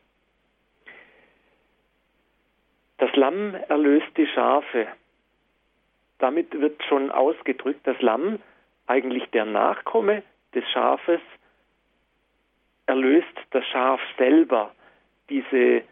[2.99, 4.87] Das Lamm erlöst die Schafe.
[6.19, 8.39] Damit wird schon ausgedrückt, das Lamm,
[8.85, 10.23] eigentlich der Nachkomme
[10.53, 11.21] des Schafes,
[12.85, 14.73] erlöst das Schaf selber.
[15.29, 15.83] Diese, äh,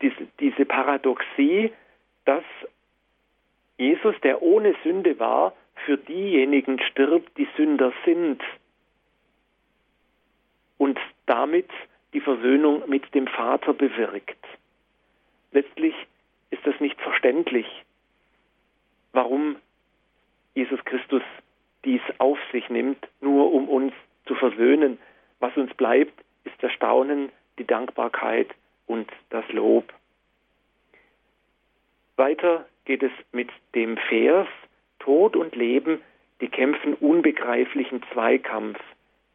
[0.00, 1.72] diese, diese Paradoxie,
[2.24, 2.44] dass
[3.78, 8.42] Jesus, der ohne Sünde war, für diejenigen stirbt, die Sünder sind
[10.78, 11.68] und damit
[12.12, 14.44] die Versöhnung mit dem Vater bewirkt.
[15.52, 15.94] Letztlich
[16.50, 17.66] ist das nicht verständlich,
[19.12, 19.56] warum
[20.54, 21.22] Jesus Christus
[21.84, 23.92] dies auf sich nimmt, nur um uns
[24.26, 24.98] zu versöhnen.
[25.40, 26.12] Was uns bleibt,
[26.44, 28.48] ist das Staunen, die Dankbarkeit
[28.86, 29.92] und das Lob.
[32.16, 34.48] Weiter geht es mit dem Vers,
[35.04, 36.00] Tod und Leben,
[36.40, 38.78] die kämpfen unbegreiflichen Zweikampf.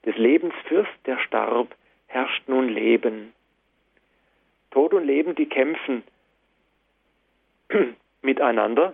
[0.05, 1.75] Des Lebens Fürst, der starb,
[2.07, 3.33] herrscht nun Leben.
[4.71, 6.03] Tod und Leben, die kämpfen.
[8.21, 8.93] miteinander,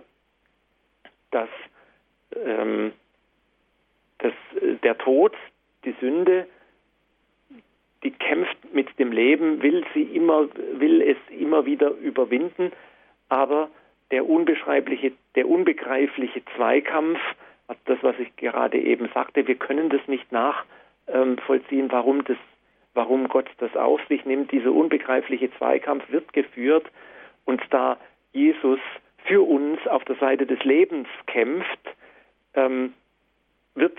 [1.30, 1.48] dass,
[2.44, 2.92] ähm,
[4.18, 4.32] dass
[4.82, 5.34] der Tod,
[5.84, 6.46] die Sünde,
[8.02, 12.72] die kämpft mit dem Leben, will sie immer, will es immer wieder überwinden,
[13.28, 13.70] aber
[14.14, 17.18] der unbeschreibliche, der unbegreifliche Zweikampf,
[17.86, 22.36] das, was ich gerade eben sagte, wir können das nicht nachvollziehen, warum das,
[22.92, 24.52] warum Gott das auf sich nimmt.
[24.52, 26.86] Dieser unbegreifliche Zweikampf wird geführt
[27.44, 27.98] und da
[28.32, 28.78] Jesus
[29.24, 31.80] für uns auf der Seite des Lebens kämpft,
[32.54, 32.94] ähm,
[33.74, 33.98] wird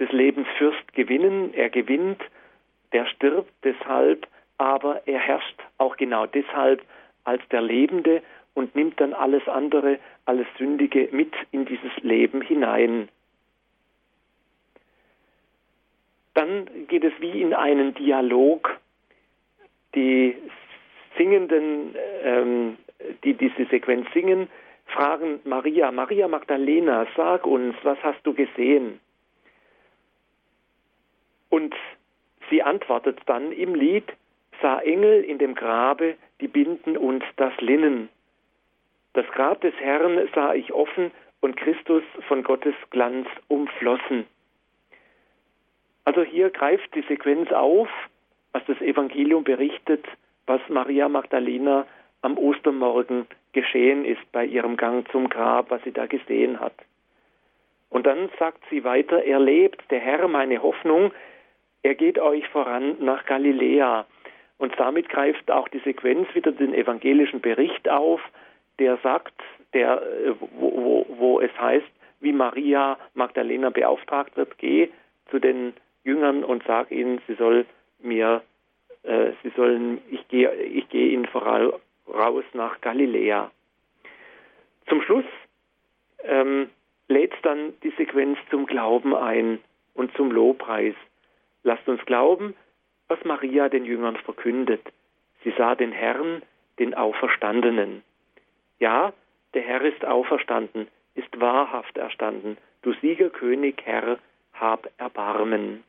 [0.00, 1.54] des Lebens Fürst gewinnen.
[1.54, 2.20] Er gewinnt,
[2.92, 4.26] der stirbt deshalb,
[4.58, 6.82] aber er herrscht auch genau deshalb
[7.22, 8.22] als der Lebende
[8.54, 13.08] und nimmt dann alles andere, alles Sündige mit in dieses Leben hinein.
[16.34, 18.78] Dann geht es wie in einen Dialog.
[19.94, 20.36] Die
[21.16, 22.78] Singenden, ähm,
[23.24, 24.48] die diese Sequenz singen,
[24.86, 29.00] fragen Maria, Maria Magdalena, sag uns, was hast du gesehen?
[31.50, 31.74] Und
[32.48, 34.04] sie antwortet dann im Lied,
[34.62, 38.08] sah Engel in dem Grabe, die binden uns das Linnen.
[39.14, 41.10] Das Grab des Herrn sah ich offen
[41.40, 44.26] und Christus von Gottes Glanz umflossen.
[46.04, 47.88] Also hier greift die Sequenz auf,
[48.52, 50.04] was das Evangelium berichtet,
[50.46, 51.86] was Maria Magdalena
[52.22, 56.74] am Ostermorgen geschehen ist bei ihrem Gang zum Grab, was sie da gesehen hat.
[57.90, 61.12] Und dann sagt sie weiter, er lebt, der Herr, meine Hoffnung,
[61.82, 64.06] er geht euch voran nach Galiläa.
[64.58, 68.20] Und damit greift auch die Sequenz wieder den evangelischen Bericht auf,
[68.78, 69.34] der sagt,
[69.72, 71.86] der, äh, wo, wo, wo es heißt,
[72.20, 74.88] wie Maria Magdalena beauftragt wird, geh
[75.30, 77.66] zu den Jüngern und sag ihnen, sie soll
[78.00, 78.42] mir,
[79.02, 83.50] äh, sie sollen, ich gehe, ich gehe ihnen voraus nach Galiläa.
[84.88, 85.24] Zum Schluss
[86.24, 86.70] ähm,
[87.08, 89.58] lädt dann die Sequenz zum Glauben ein
[89.94, 90.94] und zum Lobpreis.
[91.62, 92.54] Lasst uns glauben,
[93.08, 94.82] was Maria den Jüngern verkündet.
[95.44, 96.42] Sie sah den Herrn,
[96.78, 98.02] den Auferstandenen.
[98.82, 99.12] Ja,
[99.54, 102.58] der Herr ist auferstanden, ist wahrhaft erstanden.
[102.82, 104.18] Du Siegerkönig, Herr,
[104.54, 105.84] hab Erbarmen.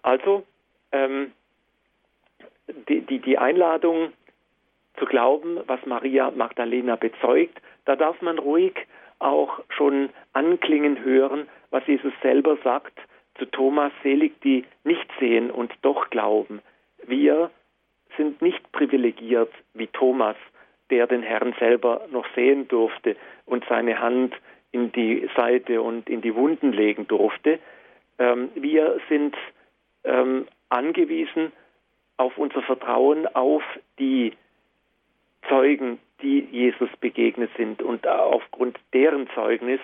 [0.00, 0.44] Also,
[0.90, 1.32] ähm,
[2.88, 4.14] die, die, die Einladung
[4.96, 8.86] zu glauben, was Maria Magdalena bezeugt, da darf man ruhig
[9.18, 12.98] auch schon anklingen hören, was Jesus selber sagt
[13.34, 16.62] zu Thomas, selig die nicht sehen und doch glauben.
[17.06, 17.50] Wir
[18.16, 20.36] sind nicht privilegiert wie Thomas,
[20.90, 24.34] der den Herrn selber noch sehen durfte und seine Hand
[24.72, 27.58] in die Seite und in die Wunden legen durfte.
[28.18, 29.36] Ähm, wir sind
[30.04, 31.52] ähm, angewiesen
[32.16, 33.62] auf unser Vertrauen auf
[33.98, 34.32] die
[35.48, 37.82] Zeugen, die Jesus begegnet sind.
[37.82, 39.80] Und aufgrund deren Zeugnis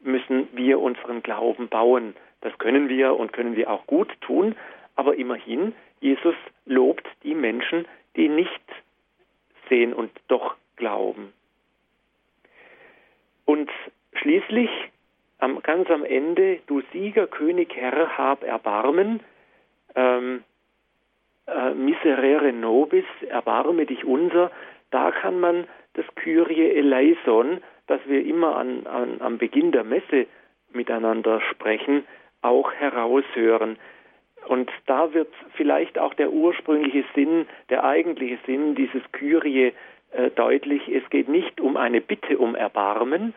[0.00, 2.14] müssen wir unseren Glauben bauen.
[2.40, 4.54] Das können wir und können wir auch gut tun,
[4.94, 6.34] aber immerhin, Jesus
[6.66, 7.86] lobt die Menschen,
[8.16, 8.62] die nicht
[9.68, 11.32] sehen und doch glauben.
[13.44, 13.70] Und
[14.14, 14.70] schließlich,
[15.38, 19.20] am, ganz am Ende, du Sieger, König, Herr, hab Erbarmen,
[19.94, 20.44] ähm,
[21.46, 24.50] äh, miserere nobis, erbarme dich unser,
[24.90, 30.26] da kann man das Kyrie eleison, das wir immer an, an, am Beginn der Messe
[30.72, 32.04] miteinander sprechen,
[32.42, 33.78] auch heraushören.
[34.46, 39.72] Und da wird vielleicht auch der ursprüngliche Sinn, der eigentliche Sinn dieses Kyrie
[40.12, 40.88] äh, deutlich.
[40.88, 43.34] Es geht nicht um eine Bitte um Erbarmen,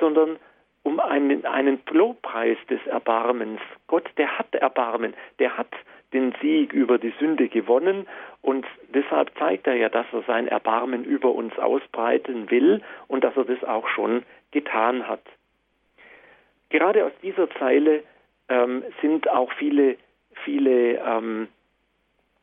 [0.00, 0.38] sondern
[0.82, 3.60] um einen, einen Lobpreis des Erbarmens.
[3.86, 5.72] Gott, der hat Erbarmen, der hat
[6.12, 8.06] den Sieg über die Sünde gewonnen
[8.40, 13.36] und deshalb zeigt er ja, dass er sein Erbarmen über uns ausbreiten will und dass
[13.36, 15.22] er das auch schon getan hat.
[16.70, 18.02] Gerade aus dieser Zeile
[18.48, 19.96] ähm, sind auch viele
[20.44, 21.48] viele ähm,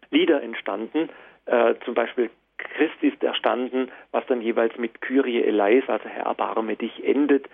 [0.09, 1.09] Lieder entstanden.
[1.45, 6.75] Äh, zum Beispiel Christ ist erstanden, was dann jeweils mit Kyrie eleis, also Herr erbarme
[6.75, 7.47] dich, endet.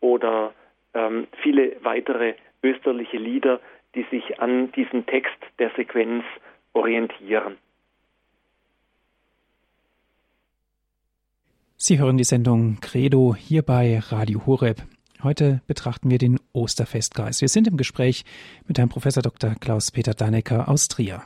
[0.00, 0.54] Oder
[0.94, 3.60] ähm, viele weitere österliche Lieder,
[3.94, 6.24] die sich an diesem Text der Sequenz
[6.72, 7.56] orientieren.
[11.76, 14.78] Sie hören die Sendung Credo hier bei Radio Horeb.
[15.22, 17.40] Heute betrachten wir den Osterfestkreis.
[17.40, 18.24] Wir sind im Gespräch
[18.66, 19.54] mit Herrn Professor Dr.
[19.54, 21.22] Klaus-Peter Dannecker aus Trier.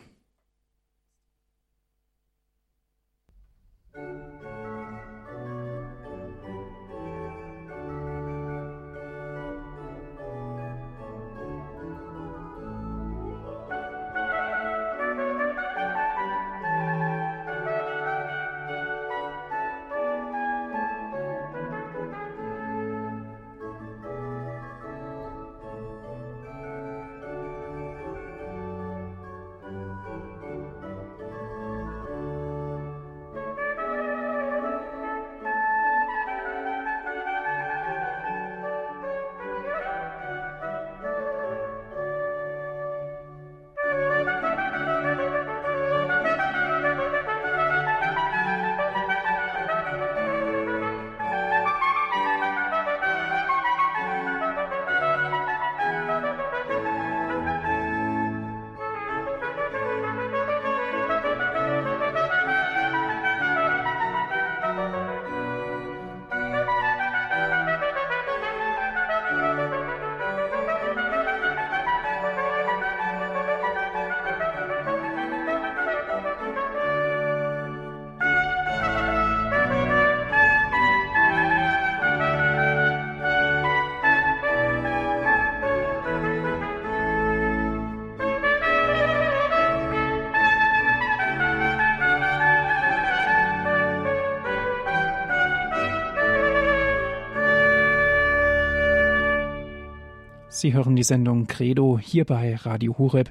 [100.60, 103.30] Sie hören die Sendung Credo hier bei Radio Hureb.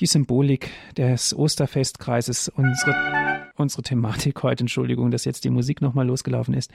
[0.00, 6.54] Die Symbolik des Osterfestkreises, unsere, unsere Thematik heute, Entschuldigung, dass jetzt die Musik nochmal losgelaufen
[6.54, 6.72] ist.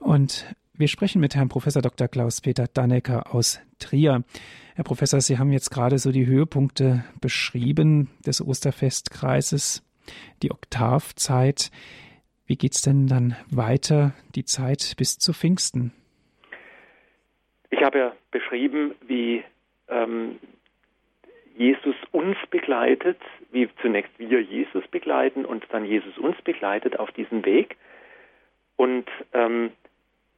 [0.00, 2.08] Und wir sprechen mit Herrn Professor Dr.
[2.08, 4.24] Klaus-Peter Dannecker aus Trier.
[4.76, 9.82] Herr Professor, Sie haben jetzt gerade so die Höhepunkte beschrieben des Osterfestkreises,
[10.42, 11.70] die Oktavzeit.
[12.46, 15.92] Wie geht's denn dann weiter, die Zeit bis zu Pfingsten?
[17.70, 19.44] Ich habe ja beschrieben, wie
[19.88, 20.38] ähm,
[21.56, 23.18] Jesus uns begleitet,
[23.50, 27.76] wie zunächst wir Jesus begleiten und dann Jesus uns begleitet auf diesem Weg.
[28.76, 29.72] Und ähm,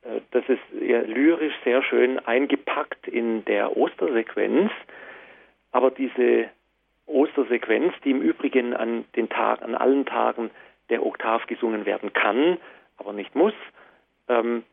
[0.02, 4.72] äh, das ist ja lyrisch sehr schön eingepackt in der Ostersequenz.
[5.72, 6.48] Aber diese
[7.06, 10.50] Ostersequenz, die im Übrigen an den Tag, an allen Tagen
[10.88, 12.58] der Oktav gesungen werden kann,
[12.96, 13.54] aber nicht muss,
[14.28, 14.64] ähm,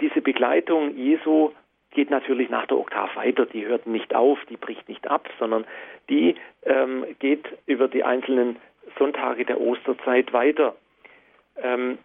[0.00, 1.52] diese Begleitung Jesu
[1.90, 3.46] geht natürlich nach der Oktav weiter.
[3.46, 5.64] Die hört nicht auf, die bricht nicht ab, sondern
[6.08, 6.34] die
[6.64, 8.56] ähm, geht über die einzelnen
[8.98, 10.74] Sonntage der Osterzeit weiter.
[11.56, 11.98] Ähm,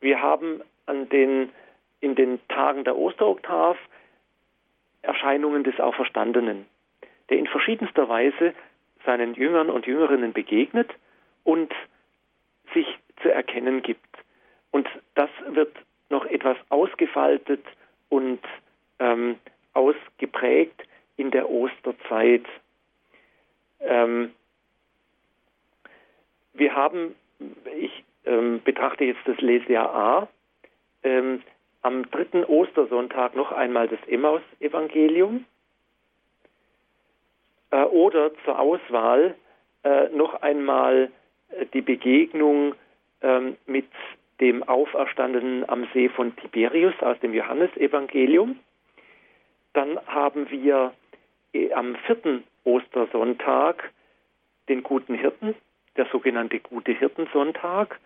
[0.00, 1.50] wir haben an den,
[2.00, 3.76] in den Tagen der Osteroktav
[5.02, 6.66] Erscheinungen des Auferstandenen,
[7.30, 8.54] der in verschiedenster Weise
[9.04, 10.90] seinen Jüngern und Jüngerinnen begegnet
[11.44, 11.72] und
[12.74, 12.86] sich
[13.22, 14.04] zu erkennen gibt.
[14.70, 15.74] Und das wird
[16.10, 17.64] noch etwas ausgefaltet
[18.08, 18.40] und
[18.98, 19.36] ähm,
[19.74, 20.82] ausgeprägt
[21.16, 22.44] in der Osterzeit.
[23.80, 24.32] Ähm,
[26.54, 27.14] wir haben,
[27.76, 30.28] ich ähm, betrachte jetzt das Lesejahr A,
[31.02, 31.42] ähm,
[31.82, 35.44] am dritten Ostersonntag noch einmal das Emmaus-Evangelium
[37.70, 39.36] äh, oder zur Auswahl
[39.84, 41.10] äh, noch einmal
[41.50, 42.74] äh, die Begegnung
[43.22, 43.86] ähm, mit
[44.40, 48.58] dem Auferstandenen am See von Tiberius aus dem Johannesevangelium.
[49.72, 50.92] Dann haben wir
[51.52, 53.90] äh, am vierten Ostersonntag
[54.68, 55.54] den guten Hirten,
[55.96, 57.98] der sogenannte gute Hirtensonntag.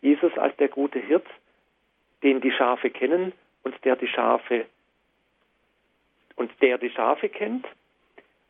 [0.00, 1.26] Jesus als der gute Hirt,
[2.22, 3.32] den die Schafe kennen
[3.62, 4.66] und der die Schafe
[6.36, 7.66] und der die Schafe kennt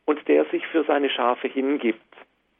[0.05, 2.01] und der sich für seine Schafe hingibt.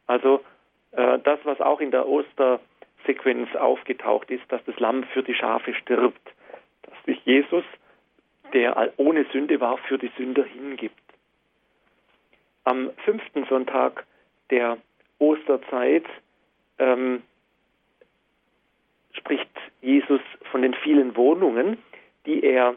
[0.06, 0.44] Also
[0.92, 2.60] äh, das, was auch in der Oster
[3.08, 6.22] Sequenz aufgetaucht ist, dass das Lamm für die Schafe stirbt,
[6.84, 7.64] dass sich Jesus,
[8.54, 11.02] der ohne Sünde war, für die Sünder hingibt.
[12.64, 14.06] Am fünften Sonntag
[14.52, 14.78] der
[15.20, 16.06] Osterzeit
[16.78, 17.24] ähm,
[19.14, 19.50] spricht
[19.82, 21.78] Jesus von den vielen Wohnungen,
[22.26, 22.76] die er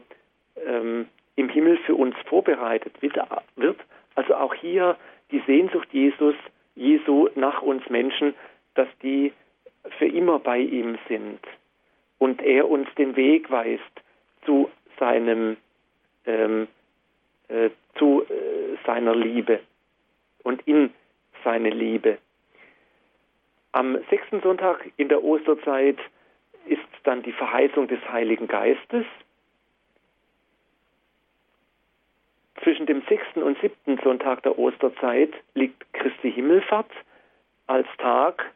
[0.64, 3.78] ähm, im Himmel für uns vorbereitet wird.
[4.14, 4.96] Also auch hier
[5.30, 6.34] die Sehnsucht Jesus,
[6.74, 8.34] Jesu nach uns Menschen,
[8.74, 9.32] dass die
[9.98, 11.40] für immer bei ihm sind
[12.18, 13.82] und er uns den Weg weist
[14.44, 15.56] zu seinem
[16.26, 16.68] ähm,
[17.48, 19.60] äh, zu äh, seiner Liebe
[20.42, 20.92] und in
[21.42, 22.18] seine Liebe.
[23.72, 25.98] Am sechsten Sonntag in der Osterzeit
[26.66, 29.06] ist dann die Verheißung des Heiligen Geistes.
[32.62, 36.90] Zwischen dem sechsten und siebten Sonntag der Osterzeit liegt Christi Himmelfahrt
[37.66, 38.52] als Tag,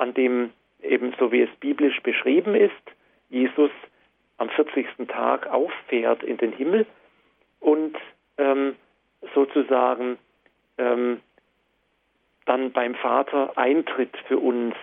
[0.00, 2.72] an dem eben so wie es biblisch beschrieben ist,
[3.28, 3.70] Jesus
[4.38, 4.86] am 40.
[5.08, 6.86] Tag auffährt in den Himmel
[7.60, 7.96] und
[8.38, 8.74] ähm,
[9.34, 10.18] sozusagen
[10.78, 11.20] ähm,
[12.46, 14.74] dann beim Vater eintritt für uns.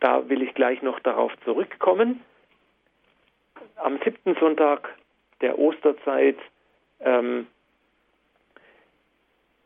[0.00, 2.22] Da will ich gleich noch darauf zurückkommen.
[3.76, 4.92] Am siebten Sonntag
[5.40, 6.38] der Osterzeit
[7.00, 7.46] ähm,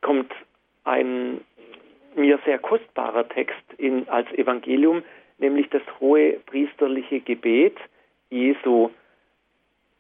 [0.02, 0.32] kommt
[0.84, 1.40] ein
[2.16, 5.02] mir sehr kostbarer Text in, als Evangelium,
[5.38, 7.76] nämlich das hohe priesterliche Gebet
[8.30, 8.90] Jesu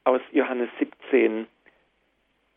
[0.04, 1.46] aus Johannes 17.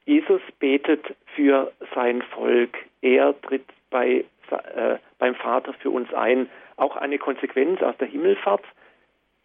[0.05, 2.77] Jesus betet für sein Volk.
[3.01, 6.49] Er tritt bei, äh, beim Vater für uns ein.
[6.77, 8.63] Auch eine Konsequenz aus der Himmelfahrt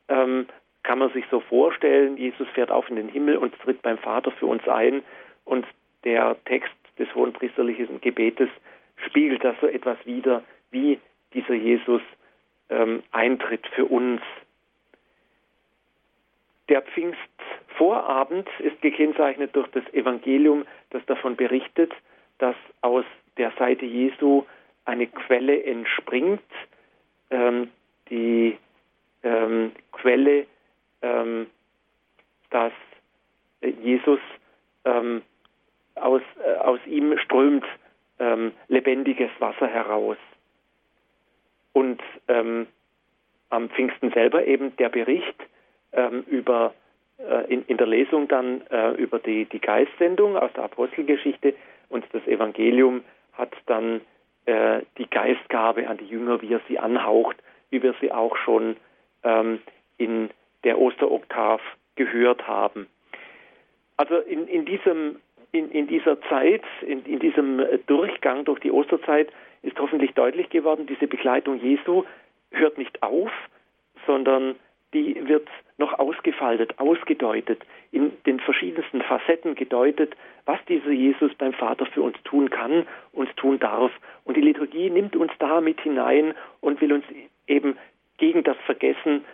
[0.09, 0.47] ähm,
[0.83, 2.17] kann man sich so vorstellen.
[2.17, 5.03] Jesus fährt auf in den Himmel und tritt beim Vater für uns ein.
[5.45, 5.67] Und
[6.05, 8.49] der Text des hohen priesterlichen Gebetes
[9.07, 10.99] spiegelt das so etwas wider, wie
[11.35, 12.03] dieser Jesus
[12.71, 14.21] ähm, eintritt für uns.
[16.69, 21.93] Der Pfingstvorabend ist gekennzeichnet durch das Evangelium, das davon berichtet,
[22.39, 23.05] dass aus
[23.37, 24.45] der Seite Jesu
[24.85, 26.43] eine Quelle entspringt,
[27.31, 27.71] ähm,
[28.11, 28.57] die
[29.23, 30.47] ähm, Quelle,
[31.03, 31.47] ähm,
[32.51, 32.73] dass
[33.61, 34.21] Jesus
[34.85, 35.23] ähm,
[35.95, 37.65] aus, äh, aus ihm strömt
[38.19, 40.17] ähm, lebendiges Wasser heraus.
[41.73, 42.67] Und ähm,
[43.51, 45.37] am Pfingsten selber eben der Bericht
[45.93, 46.75] ähm, über
[47.19, 51.55] äh, in, in, der Lesung dann äh, über die, die Geistsendung aus der Apostelgeschichte
[51.89, 53.03] und das Evangelium
[53.33, 54.01] hat dann
[54.47, 57.37] äh, die Geistgabe an die Jünger, wie er sie anhaucht,
[57.71, 58.77] wie wir sie auch schon
[59.23, 59.61] ähm,
[59.97, 60.31] in
[60.65, 61.61] der Osteroktav
[61.97, 62.87] gehört haben.
[63.97, 65.17] Also in, in, diesem,
[65.53, 69.31] in, in dieser Zeit, in, in diesem Durchgang durch die Osterzeit
[69.63, 72.05] ist hoffentlich deutlich geworden, diese Begleitung Jesu
[72.51, 73.31] hört nicht auf,
[74.07, 74.55] sondern
[74.95, 81.87] die wird noch ausgefaltet, ausgedeutet, in den verschiedensten Facetten gedeutet, was dieser Jesus beim Vater
[81.87, 83.93] für uns tun kann, uns tun darf.
[84.25, 87.05] Und die Liturgie nimmt uns da mit hinein und will uns
[87.47, 87.77] eben
[88.17, 89.25] gegen das Vergessen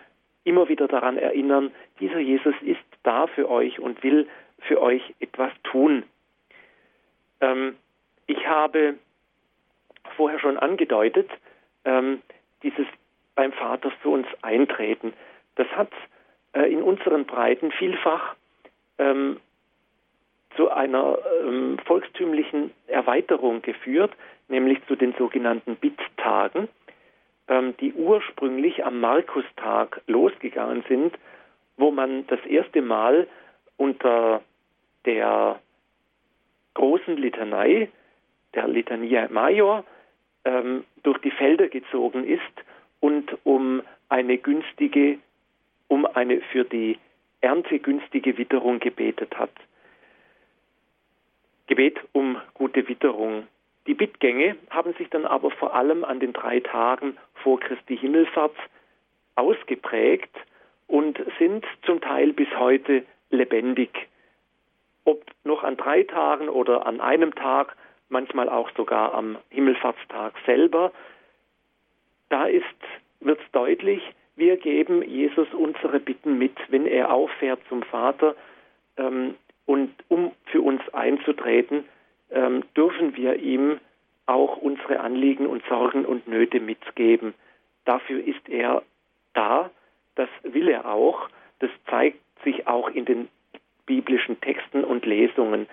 [0.45, 4.29] immer wieder daran erinnern, dieser Jesus ist da für euch und will
[4.61, 6.05] für euch etwas tun.
[7.41, 7.77] Ähm,
[8.27, 8.95] ich habe
[10.17, 11.31] vorher schon angedeutet,
[11.85, 12.23] ähm,
[12.63, 12.87] dieses
[13.35, 15.13] beim Vater für uns eintreten.
[15.57, 15.91] Das hat
[16.53, 18.35] äh, in unseren Breiten vielfach
[18.99, 19.41] ähm,
[20.57, 24.13] zu einer ähm, volkstümlichen Erweiterung geführt,
[24.49, 26.69] nämlich zu den sogenannten Bittagen,
[27.49, 31.19] ähm, die ursprünglich am Markustag losgegangen sind,
[31.77, 33.27] wo man das erste Mal
[33.77, 34.43] unter
[35.05, 35.61] der
[36.75, 37.89] großen Litanei,
[38.55, 39.85] der Litania Major,
[40.45, 42.43] ähm, durch die Felder gezogen ist
[43.01, 45.18] und um eine günstige,
[45.89, 46.99] um eine für die
[47.41, 49.53] Ernte günstige Witterung gebetet hat.
[51.66, 53.47] Gebet um gute Witterung.
[53.87, 58.57] Die Bittgänge haben sich dann aber vor allem an den drei Tagen vor Christi Himmelfahrt
[59.35, 60.35] ausgeprägt
[60.87, 63.05] und sind zum Teil bis heute
[63.35, 64.09] lebendig.
[65.05, 67.76] Ob noch an drei Tagen oder an einem Tag,
[68.09, 70.93] manchmal auch sogar am Himmelfahrtstag selber,
[72.28, 72.47] da
[73.20, 74.03] wird es deutlich,
[74.37, 78.35] wir geben Jesus unsere Bitten mit, wenn er auffährt zum Vater
[78.97, 79.35] ähm,
[79.66, 81.85] und um für uns einzutreten,
[82.30, 83.78] ähm, dürfen wir ihm
[84.26, 87.35] auch unsere Anliegen und Sorgen und Nöte mitgeben.
[87.85, 88.82] Dafür ist er
[89.35, 89.70] da,
[90.14, 91.28] das will er auch,
[91.61, 93.29] das zeigt sich auch in den
[93.87, 95.67] biblischen Texten und Lesungen.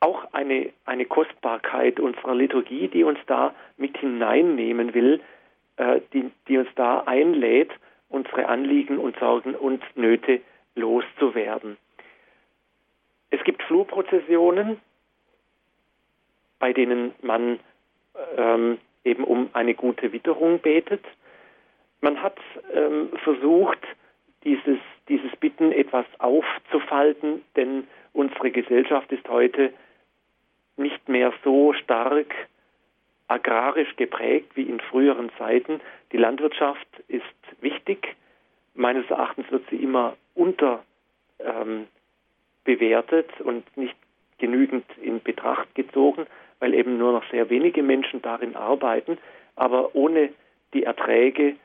[0.00, 5.20] Auch eine, eine Kostbarkeit unserer Liturgie, die uns da mit hineinnehmen will,
[5.76, 7.70] äh, die, die uns da einlädt,
[8.08, 10.40] unsere Anliegen und Sorgen und Nöte
[10.74, 11.76] loszuwerden.
[13.30, 14.80] Es gibt Flurprozessionen,
[16.58, 17.58] bei denen man
[18.36, 21.04] ähm, eben um eine gute Witterung betet.
[22.00, 22.36] Man hat
[22.74, 23.80] ähm, versucht,
[24.44, 24.78] dieses,
[25.08, 29.72] dieses Bitten etwas aufzufalten, denn unsere Gesellschaft ist heute
[30.76, 32.34] nicht mehr so stark
[33.28, 35.80] agrarisch geprägt wie in früheren Zeiten.
[36.12, 37.24] Die Landwirtschaft ist
[37.60, 38.16] wichtig.
[38.74, 40.82] Meines Erachtens wird sie immer unter
[41.38, 41.86] ähm,
[43.44, 43.96] und nicht
[44.38, 46.26] genügend in Betracht gezogen,
[46.58, 49.18] weil eben nur noch sehr wenige Menschen darin arbeiten.
[49.56, 50.30] Aber ohne
[50.74, 51.56] die Erträge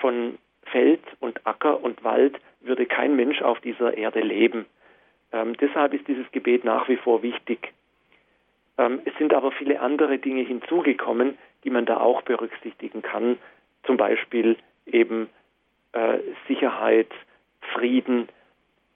[0.00, 0.38] von
[0.70, 4.66] Feld und Acker und Wald würde kein Mensch auf dieser Erde leben.
[5.32, 7.72] Ähm, deshalb ist dieses Gebet nach wie vor wichtig.
[8.78, 13.38] Ähm, es sind aber viele andere Dinge hinzugekommen, die man da auch berücksichtigen kann.
[13.84, 14.56] Zum Beispiel
[14.86, 15.28] eben
[15.92, 16.18] äh,
[16.48, 17.10] Sicherheit,
[17.74, 18.28] Frieden,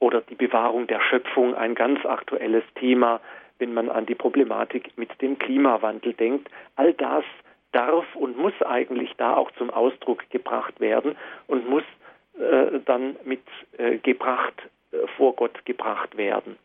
[0.04, 3.20] oder die Bewahrung der Schöpfung ein ganz aktuelles Thema,
[3.58, 6.50] wenn man an die Problematik mit dem Klimawandel denkt.
[6.76, 7.24] All das
[7.74, 11.16] darf und muss eigentlich da auch zum Ausdruck gebracht werden
[11.46, 11.84] und muss
[12.38, 13.42] äh, dann mit
[13.78, 14.54] äh, gebracht
[14.92, 16.56] äh, vor Gott gebracht werden.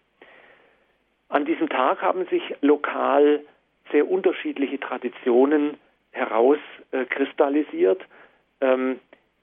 [1.30, 3.42] An diesem Tag haben sich lokal
[3.92, 5.78] sehr unterschiedliche Traditionen
[6.12, 8.02] herauskristallisiert.
[8.62, 9.00] Ähm,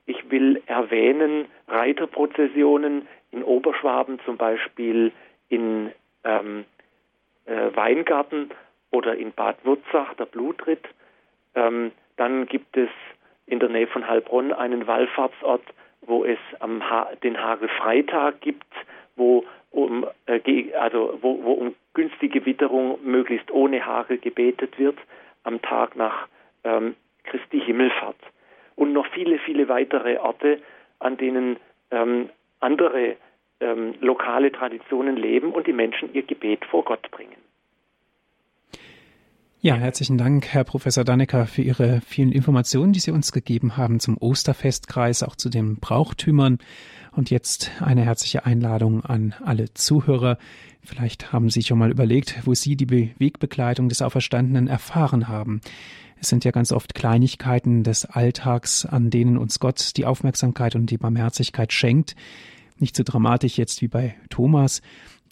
[0.06, 5.12] ich will erwähnen Reiterprozessionen in Oberschwaben zum Beispiel
[5.48, 5.92] in
[6.24, 6.64] ähm,
[7.44, 8.50] äh, Weingarten
[8.90, 10.84] oder in Bad Wurzach der Blutritt.
[11.56, 12.90] Ähm, dann gibt es
[13.46, 15.62] in der Nähe von Heilbronn einen Wallfahrtsort,
[16.02, 18.64] wo es am ha den Hagelfreitag gibt,
[19.16, 24.98] wo um, äh, also wo, wo um günstige Witterung möglichst ohne Hagel gebetet wird
[25.42, 26.28] am Tag nach
[26.64, 26.94] ähm,
[27.24, 28.16] Christi Himmelfahrt.
[28.74, 30.60] Und noch viele, viele weitere Orte,
[30.98, 31.56] an denen
[31.90, 32.30] ähm,
[32.60, 33.16] andere
[33.60, 37.45] ähm, lokale Traditionen leben und die Menschen ihr Gebet vor Gott bringen.
[39.66, 43.98] Ja, herzlichen Dank, Herr Professor Dannecker, für Ihre vielen Informationen, die Sie uns gegeben haben
[43.98, 46.58] zum Osterfestkreis, auch zu den Brauchtümern.
[47.10, 50.38] Und jetzt eine herzliche Einladung an alle Zuhörer.
[50.84, 52.88] Vielleicht haben Sie schon mal überlegt, wo Sie die
[53.18, 55.60] Wegbegleitung des Auferstandenen erfahren haben.
[56.20, 60.92] Es sind ja ganz oft Kleinigkeiten des Alltags, an denen uns Gott die Aufmerksamkeit und
[60.92, 62.14] die Barmherzigkeit schenkt.
[62.78, 64.80] Nicht so dramatisch jetzt wie bei Thomas,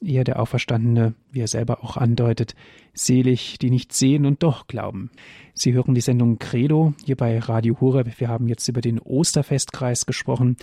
[0.05, 2.55] eher der Auferstandene, wie er selber auch andeutet,
[2.93, 5.11] selig, die nicht sehen und doch glauben.
[5.55, 8.21] Sie hören die Sendung Credo hier bei Radio Horeb.
[8.21, 10.57] Wir haben jetzt über den Osterfestkreis gesprochen.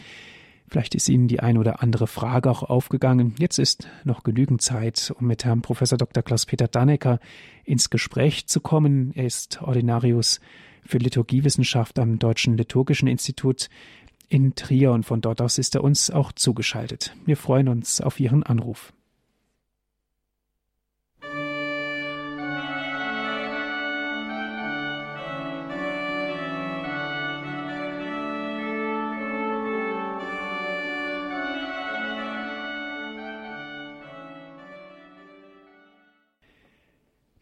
[0.68, 3.36] Vielleicht ist Ihnen die ein oder andere Frage auch aufgegangen.
[3.38, 6.24] Jetzt ist noch genügend Zeit, um mit Herrn Professor Dr.
[6.24, 7.20] Klaus-Peter Dannecker
[7.66, 9.12] ins Gespräch zu kommen.
[9.14, 10.40] Er ist Ordinarius
[10.86, 13.70] für Liturgiewissenschaft am Deutschen Liturgischen Institut
[14.30, 17.14] in Trier und von dort aus ist er uns auch zugeschaltet.
[17.26, 18.94] Wir freuen uns auf Ihren Anruf.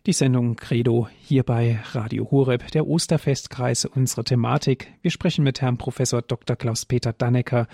[0.09, 4.91] Die Sendung Credo hier bei Radio Horeb, der Osterfestkreis, unsere Thematik.
[5.03, 6.55] Wir sprechen mit Herrn Professor Dr.
[6.55, 7.67] Klaus-Peter Dannecker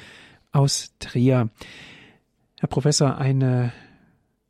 [0.52, 1.50] aus Trier.
[2.60, 3.72] Herr Professor, eine,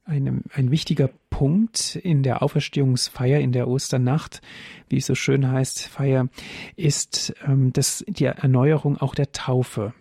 [0.03, 4.41] eine, ein wichtiger Punkt in der Auferstehungsfeier, in der Osternacht,
[4.89, 6.27] wie es so schön heißt, Feier,
[6.75, 9.93] ist ähm, das, die Erneuerung auch der Taufe.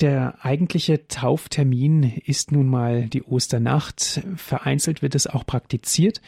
[0.00, 4.22] Der eigentliche Tauftermin ist nun mal die Osternacht.
[4.36, 6.22] Vereinzelt wird es auch praktiziert.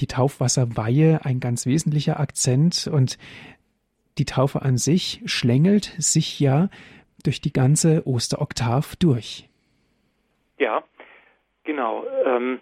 [0.00, 3.16] Die Taufwasserweihe ein ganz wesentlicher Akzent und
[4.18, 6.68] die Taufe an sich schlängelt sich ja
[7.22, 9.48] durch die ganze Osteroktav durch.
[10.58, 10.82] Ja,
[11.62, 12.04] genau.
[12.24, 12.60] Ähm,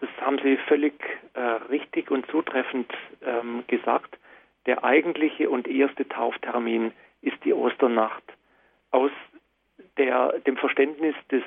[0.00, 0.94] das haben Sie völlig
[1.34, 2.90] äh, richtig und zutreffend
[3.22, 4.18] ähm, gesagt.
[4.64, 8.22] Der eigentliche und erste Tauftermin ist die Osternacht.
[8.92, 9.10] Aus
[9.96, 11.42] der, dem Verständnis des,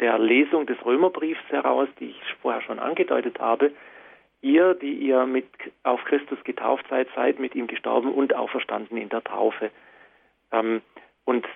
[0.00, 3.72] der Lesung des Römerbriefs heraus, die ich vorher schon angedeutet habe,
[4.42, 5.46] ihr, die ihr mit
[5.82, 9.70] auf Christus getauft seid, seid mit ihm gestorben und auferstanden in der Taufe.
[10.52, 10.82] Ähm,
[11.24, 11.46] und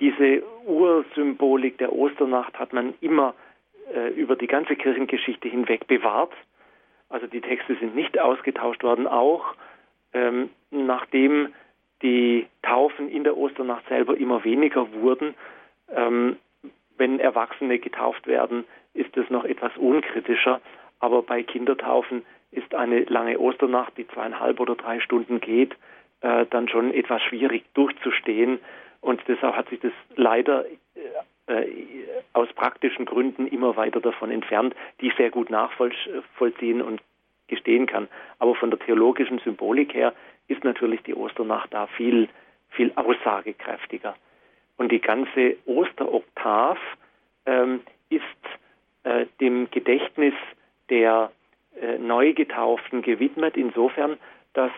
[0.00, 3.34] diese Ursymbolik der Osternacht hat man immer
[3.94, 6.32] äh, über die ganze Kirchengeschichte hinweg bewahrt.
[7.08, 9.54] Also die Texte sind nicht ausgetauscht worden, auch
[10.12, 11.54] ähm, nachdem
[12.02, 15.34] die Taufen in der Osternacht selber immer weniger wurden.
[15.94, 16.36] Ähm,
[16.98, 20.60] wenn Erwachsene getauft werden, ist es noch etwas unkritischer.
[20.98, 25.76] Aber bei Kindertaufen ist eine lange Osternacht, die zweieinhalb oder drei Stunden geht,
[26.22, 28.58] äh, dann schon etwas schwierig durchzustehen.
[29.00, 30.64] Und deshalb hat sich das leider
[31.46, 31.68] äh, äh
[32.32, 37.00] aus praktischen Gründen immer weiter davon entfernt, die ich sehr gut nachvollziehen und
[37.48, 38.08] gestehen kann.
[38.38, 40.12] Aber von der theologischen Symbolik her
[40.48, 42.28] ist natürlich die Osternacht da viel,
[42.70, 44.14] viel aussagekräftiger.
[44.76, 46.78] Und die ganze Osteroktav
[47.46, 47.80] ähm,
[48.10, 48.22] ist
[49.04, 50.34] äh, dem Gedächtnis
[50.90, 51.30] der
[51.80, 54.18] äh, Neugetauften gewidmet, insofern,
[54.52, 54.72] dass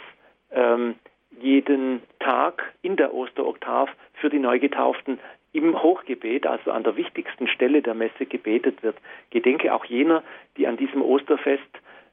[0.50, 0.94] ähm,
[1.40, 5.18] jeden Tag in der Osteroktav für die Neugetauften
[5.52, 8.96] im Hochgebet, also an der wichtigsten Stelle der Messe, gebetet wird.
[9.30, 10.22] Gedenke auch jener,
[10.56, 11.62] die an diesem Osterfest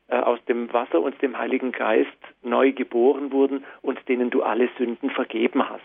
[0.07, 2.09] aus dem Wasser und dem Heiligen Geist
[2.43, 5.81] neu geboren wurden und denen du alle Sünden vergeben hast.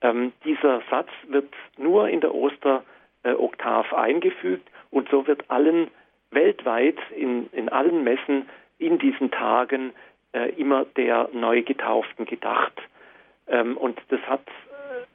[0.00, 5.90] Ähm, dieser Satz wird nur in der Osteroktav eingefügt und so wird allen
[6.30, 9.92] weltweit in, in allen Messen in diesen Tagen
[10.32, 12.74] äh, immer der Neugetauften gedacht.
[13.48, 14.46] Ähm, und das hat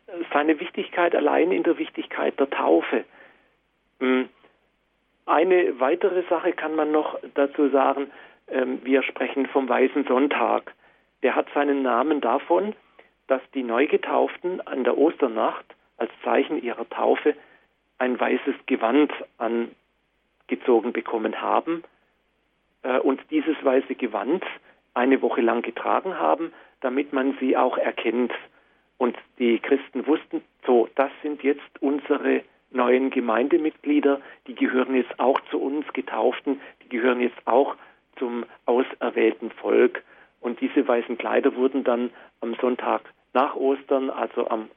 [0.07, 3.03] äh, seine Wichtigkeit allein in der Wichtigkeit der Taufe.
[3.99, 4.29] Ähm,
[5.25, 8.11] eine weitere Sache kann man noch dazu sagen.
[8.47, 10.73] Ähm, wir sprechen vom Weißen Sonntag.
[11.23, 12.75] Der hat seinen Namen davon,
[13.27, 15.65] dass die Neugetauften an der Osternacht
[15.97, 17.35] als Zeichen ihrer Taufe
[17.99, 21.83] ein weißes Gewand angezogen bekommen haben
[22.81, 24.43] äh, und dieses weiße Gewand
[24.93, 26.51] eine Woche lang getragen haben,
[26.81, 28.33] damit man sie auch erkennt.
[28.97, 35.39] Und die Christen wussten, so, das sind jetzt unsere neuen Gemeindemitglieder, die gehören jetzt auch
[35.49, 37.75] zu uns Getauften, die gehören jetzt auch
[38.17, 40.03] zum auserwählten Volk.
[40.39, 42.09] Und diese weißen Kleider wurden dann
[42.39, 43.01] am Sonntag
[43.33, 44.69] nach Ostern, also am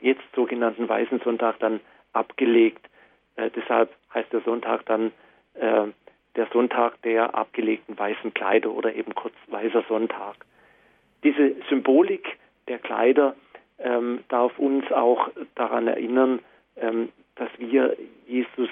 [0.00, 1.80] jetzt sogenannten Weißen Sonntag, dann
[2.12, 2.86] abgelegt.
[3.36, 5.10] Äh, deshalb heißt der Sonntag dann
[5.54, 5.86] äh,
[6.36, 10.36] der Sonntag der abgelegten weißen Kleider oder eben kurz Weißer Sonntag.
[11.22, 13.36] Diese Symbolik der Kleider
[13.78, 16.40] ähm, darf uns auch daran erinnern,
[16.76, 17.96] ähm, dass wir
[18.26, 18.68] Jesus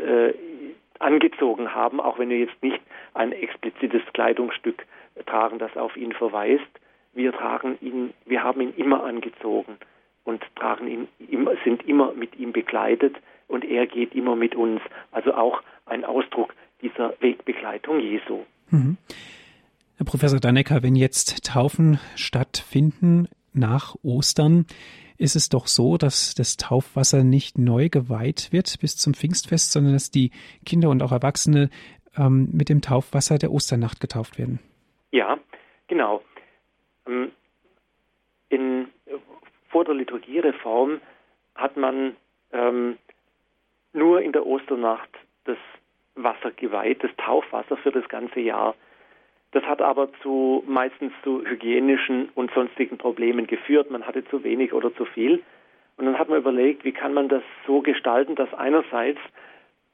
[0.00, 0.32] äh,
[0.98, 2.80] angezogen haben, auch wenn wir jetzt nicht
[3.14, 4.86] ein explizites Kleidungsstück
[5.26, 6.64] tragen, das auf ihn verweist.
[7.12, 9.76] Wir tragen ihn, wir haben ihn immer angezogen
[10.24, 11.08] und tragen ihn,
[11.64, 14.80] sind immer mit ihm begleitet und er geht immer mit uns.
[15.12, 18.44] Also auch ein Ausdruck dieser Wegbegleitung Jesu.
[18.70, 18.96] Mhm.
[19.96, 24.66] Herr Professor Dannecker, wenn jetzt Taufen stattfinden, nach Ostern
[25.18, 29.92] ist es doch so, dass das Taufwasser nicht neu geweiht wird bis zum Pfingstfest, sondern
[29.92, 30.30] dass die
[30.66, 31.70] Kinder und auch Erwachsene
[32.16, 34.60] ähm, mit dem Taufwasser der Osternacht getauft werden.
[35.10, 35.38] Ja,
[35.86, 36.22] genau.
[37.06, 37.32] Ähm,
[38.48, 38.88] in,
[39.68, 41.00] vor der Liturgiereform
[41.54, 42.16] hat man
[42.52, 42.98] ähm,
[43.92, 45.10] nur in der Osternacht
[45.44, 45.58] das
[46.14, 48.74] Wasser geweiht, das Taufwasser für das ganze Jahr.
[49.54, 53.88] Das hat aber zu meistens zu hygienischen und sonstigen Problemen geführt.
[53.88, 55.44] Man hatte zu wenig oder zu viel.
[55.96, 59.20] Und dann hat man überlegt, wie kann man das so gestalten, dass einerseits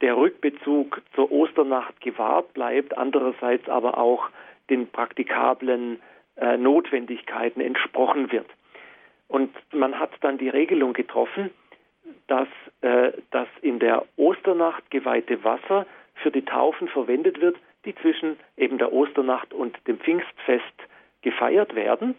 [0.00, 4.30] der Rückbezug zur Osternacht gewahrt bleibt, andererseits aber auch
[4.70, 6.00] den praktikablen
[6.36, 8.46] äh, Notwendigkeiten entsprochen wird.
[9.28, 11.50] Und man hat dann die Regelung getroffen,
[12.28, 12.48] dass
[12.80, 15.84] äh, das in der Osternacht geweihte Wasser
[16.14, 20.64] für die Taufen verwendet wird, die zwischen eben der Osternacht und dem Pfingstfest
[21.22, 22.14] gefeiert werden.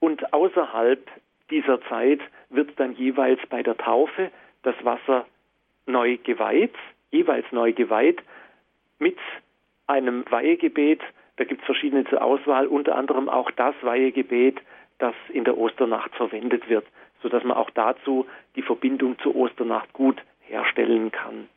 [0.00, 1.08] Und außerhalb
[1.50, 2.20] dieser Zeit
[2.50, 4.30] wird dann jeweils bei der Taufe
[4.62, 5.26] das Wasser
[5.86, 6.74] neu geweiht,
[7.10, 8.22] jeweils neu geweiht,
[8.98, 9.18] mit
[9.86, 11.00] einem Weihegebet.
[11.36, 14.60] Da gibt es verschiedene zur Auswahl, unter anderem auch das Weihegebet,
[14.98, 16.86] das in der Osternacht verwendet wird,
[17.22, 18.26] sodass man auch dazu
[18.56, 21.48] die Verbindung zur Osternacht gut herstellen kann.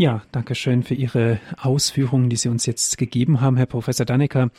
[0.00, 4.52] Ja, danke schön für Ihre Ausführungen, die Sie uns jetzt gegeben haben, Herr Professor Dannecker.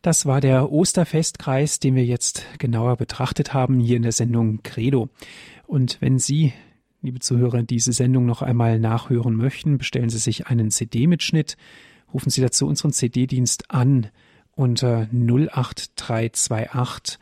[0.00, 5.10] Das war der Osterfestkreis, den wir jetzt genauer betrachtet haben hier in der Sendung Credo.
[5.66, 6.54] Und wenn Sie,
[7.02, 11.58] liebe Zuhörer, diese Sendung noch einmal nachhören möchten, bestellen Sie sich einen CD-Mitschnitt,
[12.14, 14.08] rufen Sie dazu unseren CD-Dienst an
[14.52, 17.18] unter 08328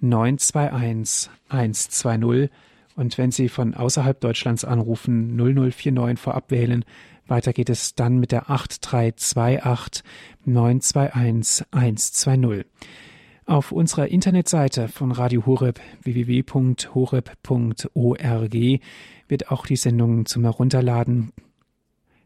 [0.00, 2.50] 921 120
[3.00, 6.84] und wenn Sie von außerhalb Deutschlands anrufen, 0049 vorab wählen.
[7.26, 10.04] Weiter geht es dann mit der 8328
[10.44, 12.66] 921 120.
[13.46, 18.54] Auf unserer Internetseite von Radio Horeb www.horeb.org
[19.28, 21.32] wird auch die Sendung zum Herunterladen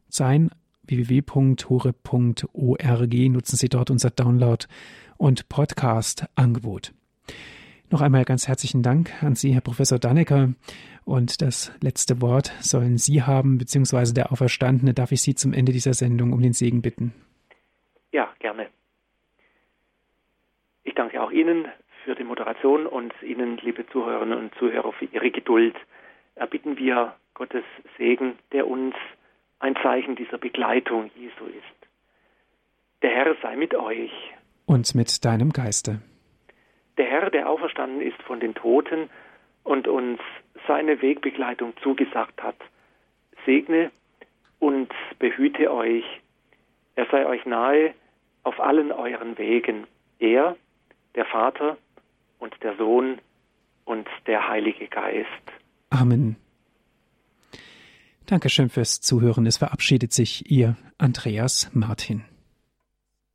[0.08, 0.50] sein.
[0.88, 4.66] www.horeb.org nutzen Sie dort unser Download-
[5.18, 6.92] und Podcast-Angebot.
[7.90, 10.54] Noch einmal ganz herzlichen Dank an Sie, Herr Professor Dannecker.
[11.04, 14.94] Und das letzte Wort sollen Sie haben, beziehungsweise der Auferstandene.
[14.94, 17.12] Darf ich Sie zum Ende dieser Sendung um den Segen bitten?
[18.10, 18.68] Ja, gerne.
[20.82, 21.66] Ich danke auch Ihnen
[22.04, 25.76] für die Moderation und Ihnen, liebe Zuhörerinnen und Zuhörer, für Ihre Geduld.
[26.36, 27.64] Erbitten wir Gottes
[27.98, 28.94] Segen, der uns
[29.58, 31.88] ein Zeichen dieser Begleitung Jesu ist.
[33.02, 34.10] Der Herr sei mit euch.
[34.66, 36.00] Und mit deinem Geiste
[36.98, 39.10] der Herr, der auferstanden ist von den Toten
[39.62, 40.20] und uns
[40.66, 42.56] seine Wegbegleitung zugesagt hat,
[43.44, 43.90] segne
[44.58, 46.04] und behüte euch.
[46.94, 47.94] Er sei euch nahe
[48.44, 49.86] auf allen euren Wegen.
[50.18, 50.56] Er,
[51.14, 51.76] der Vater
[52.38, 53.18] und der Sohn
[53.84, 55.26] und der Heilige Geist.
[55.90, 56.36] Amen.
[58.26, 59.44] Dankeschön fürs Zuhören.
[59.46, 62.24] Es verabschiedet sich Ihr Andreas Martin.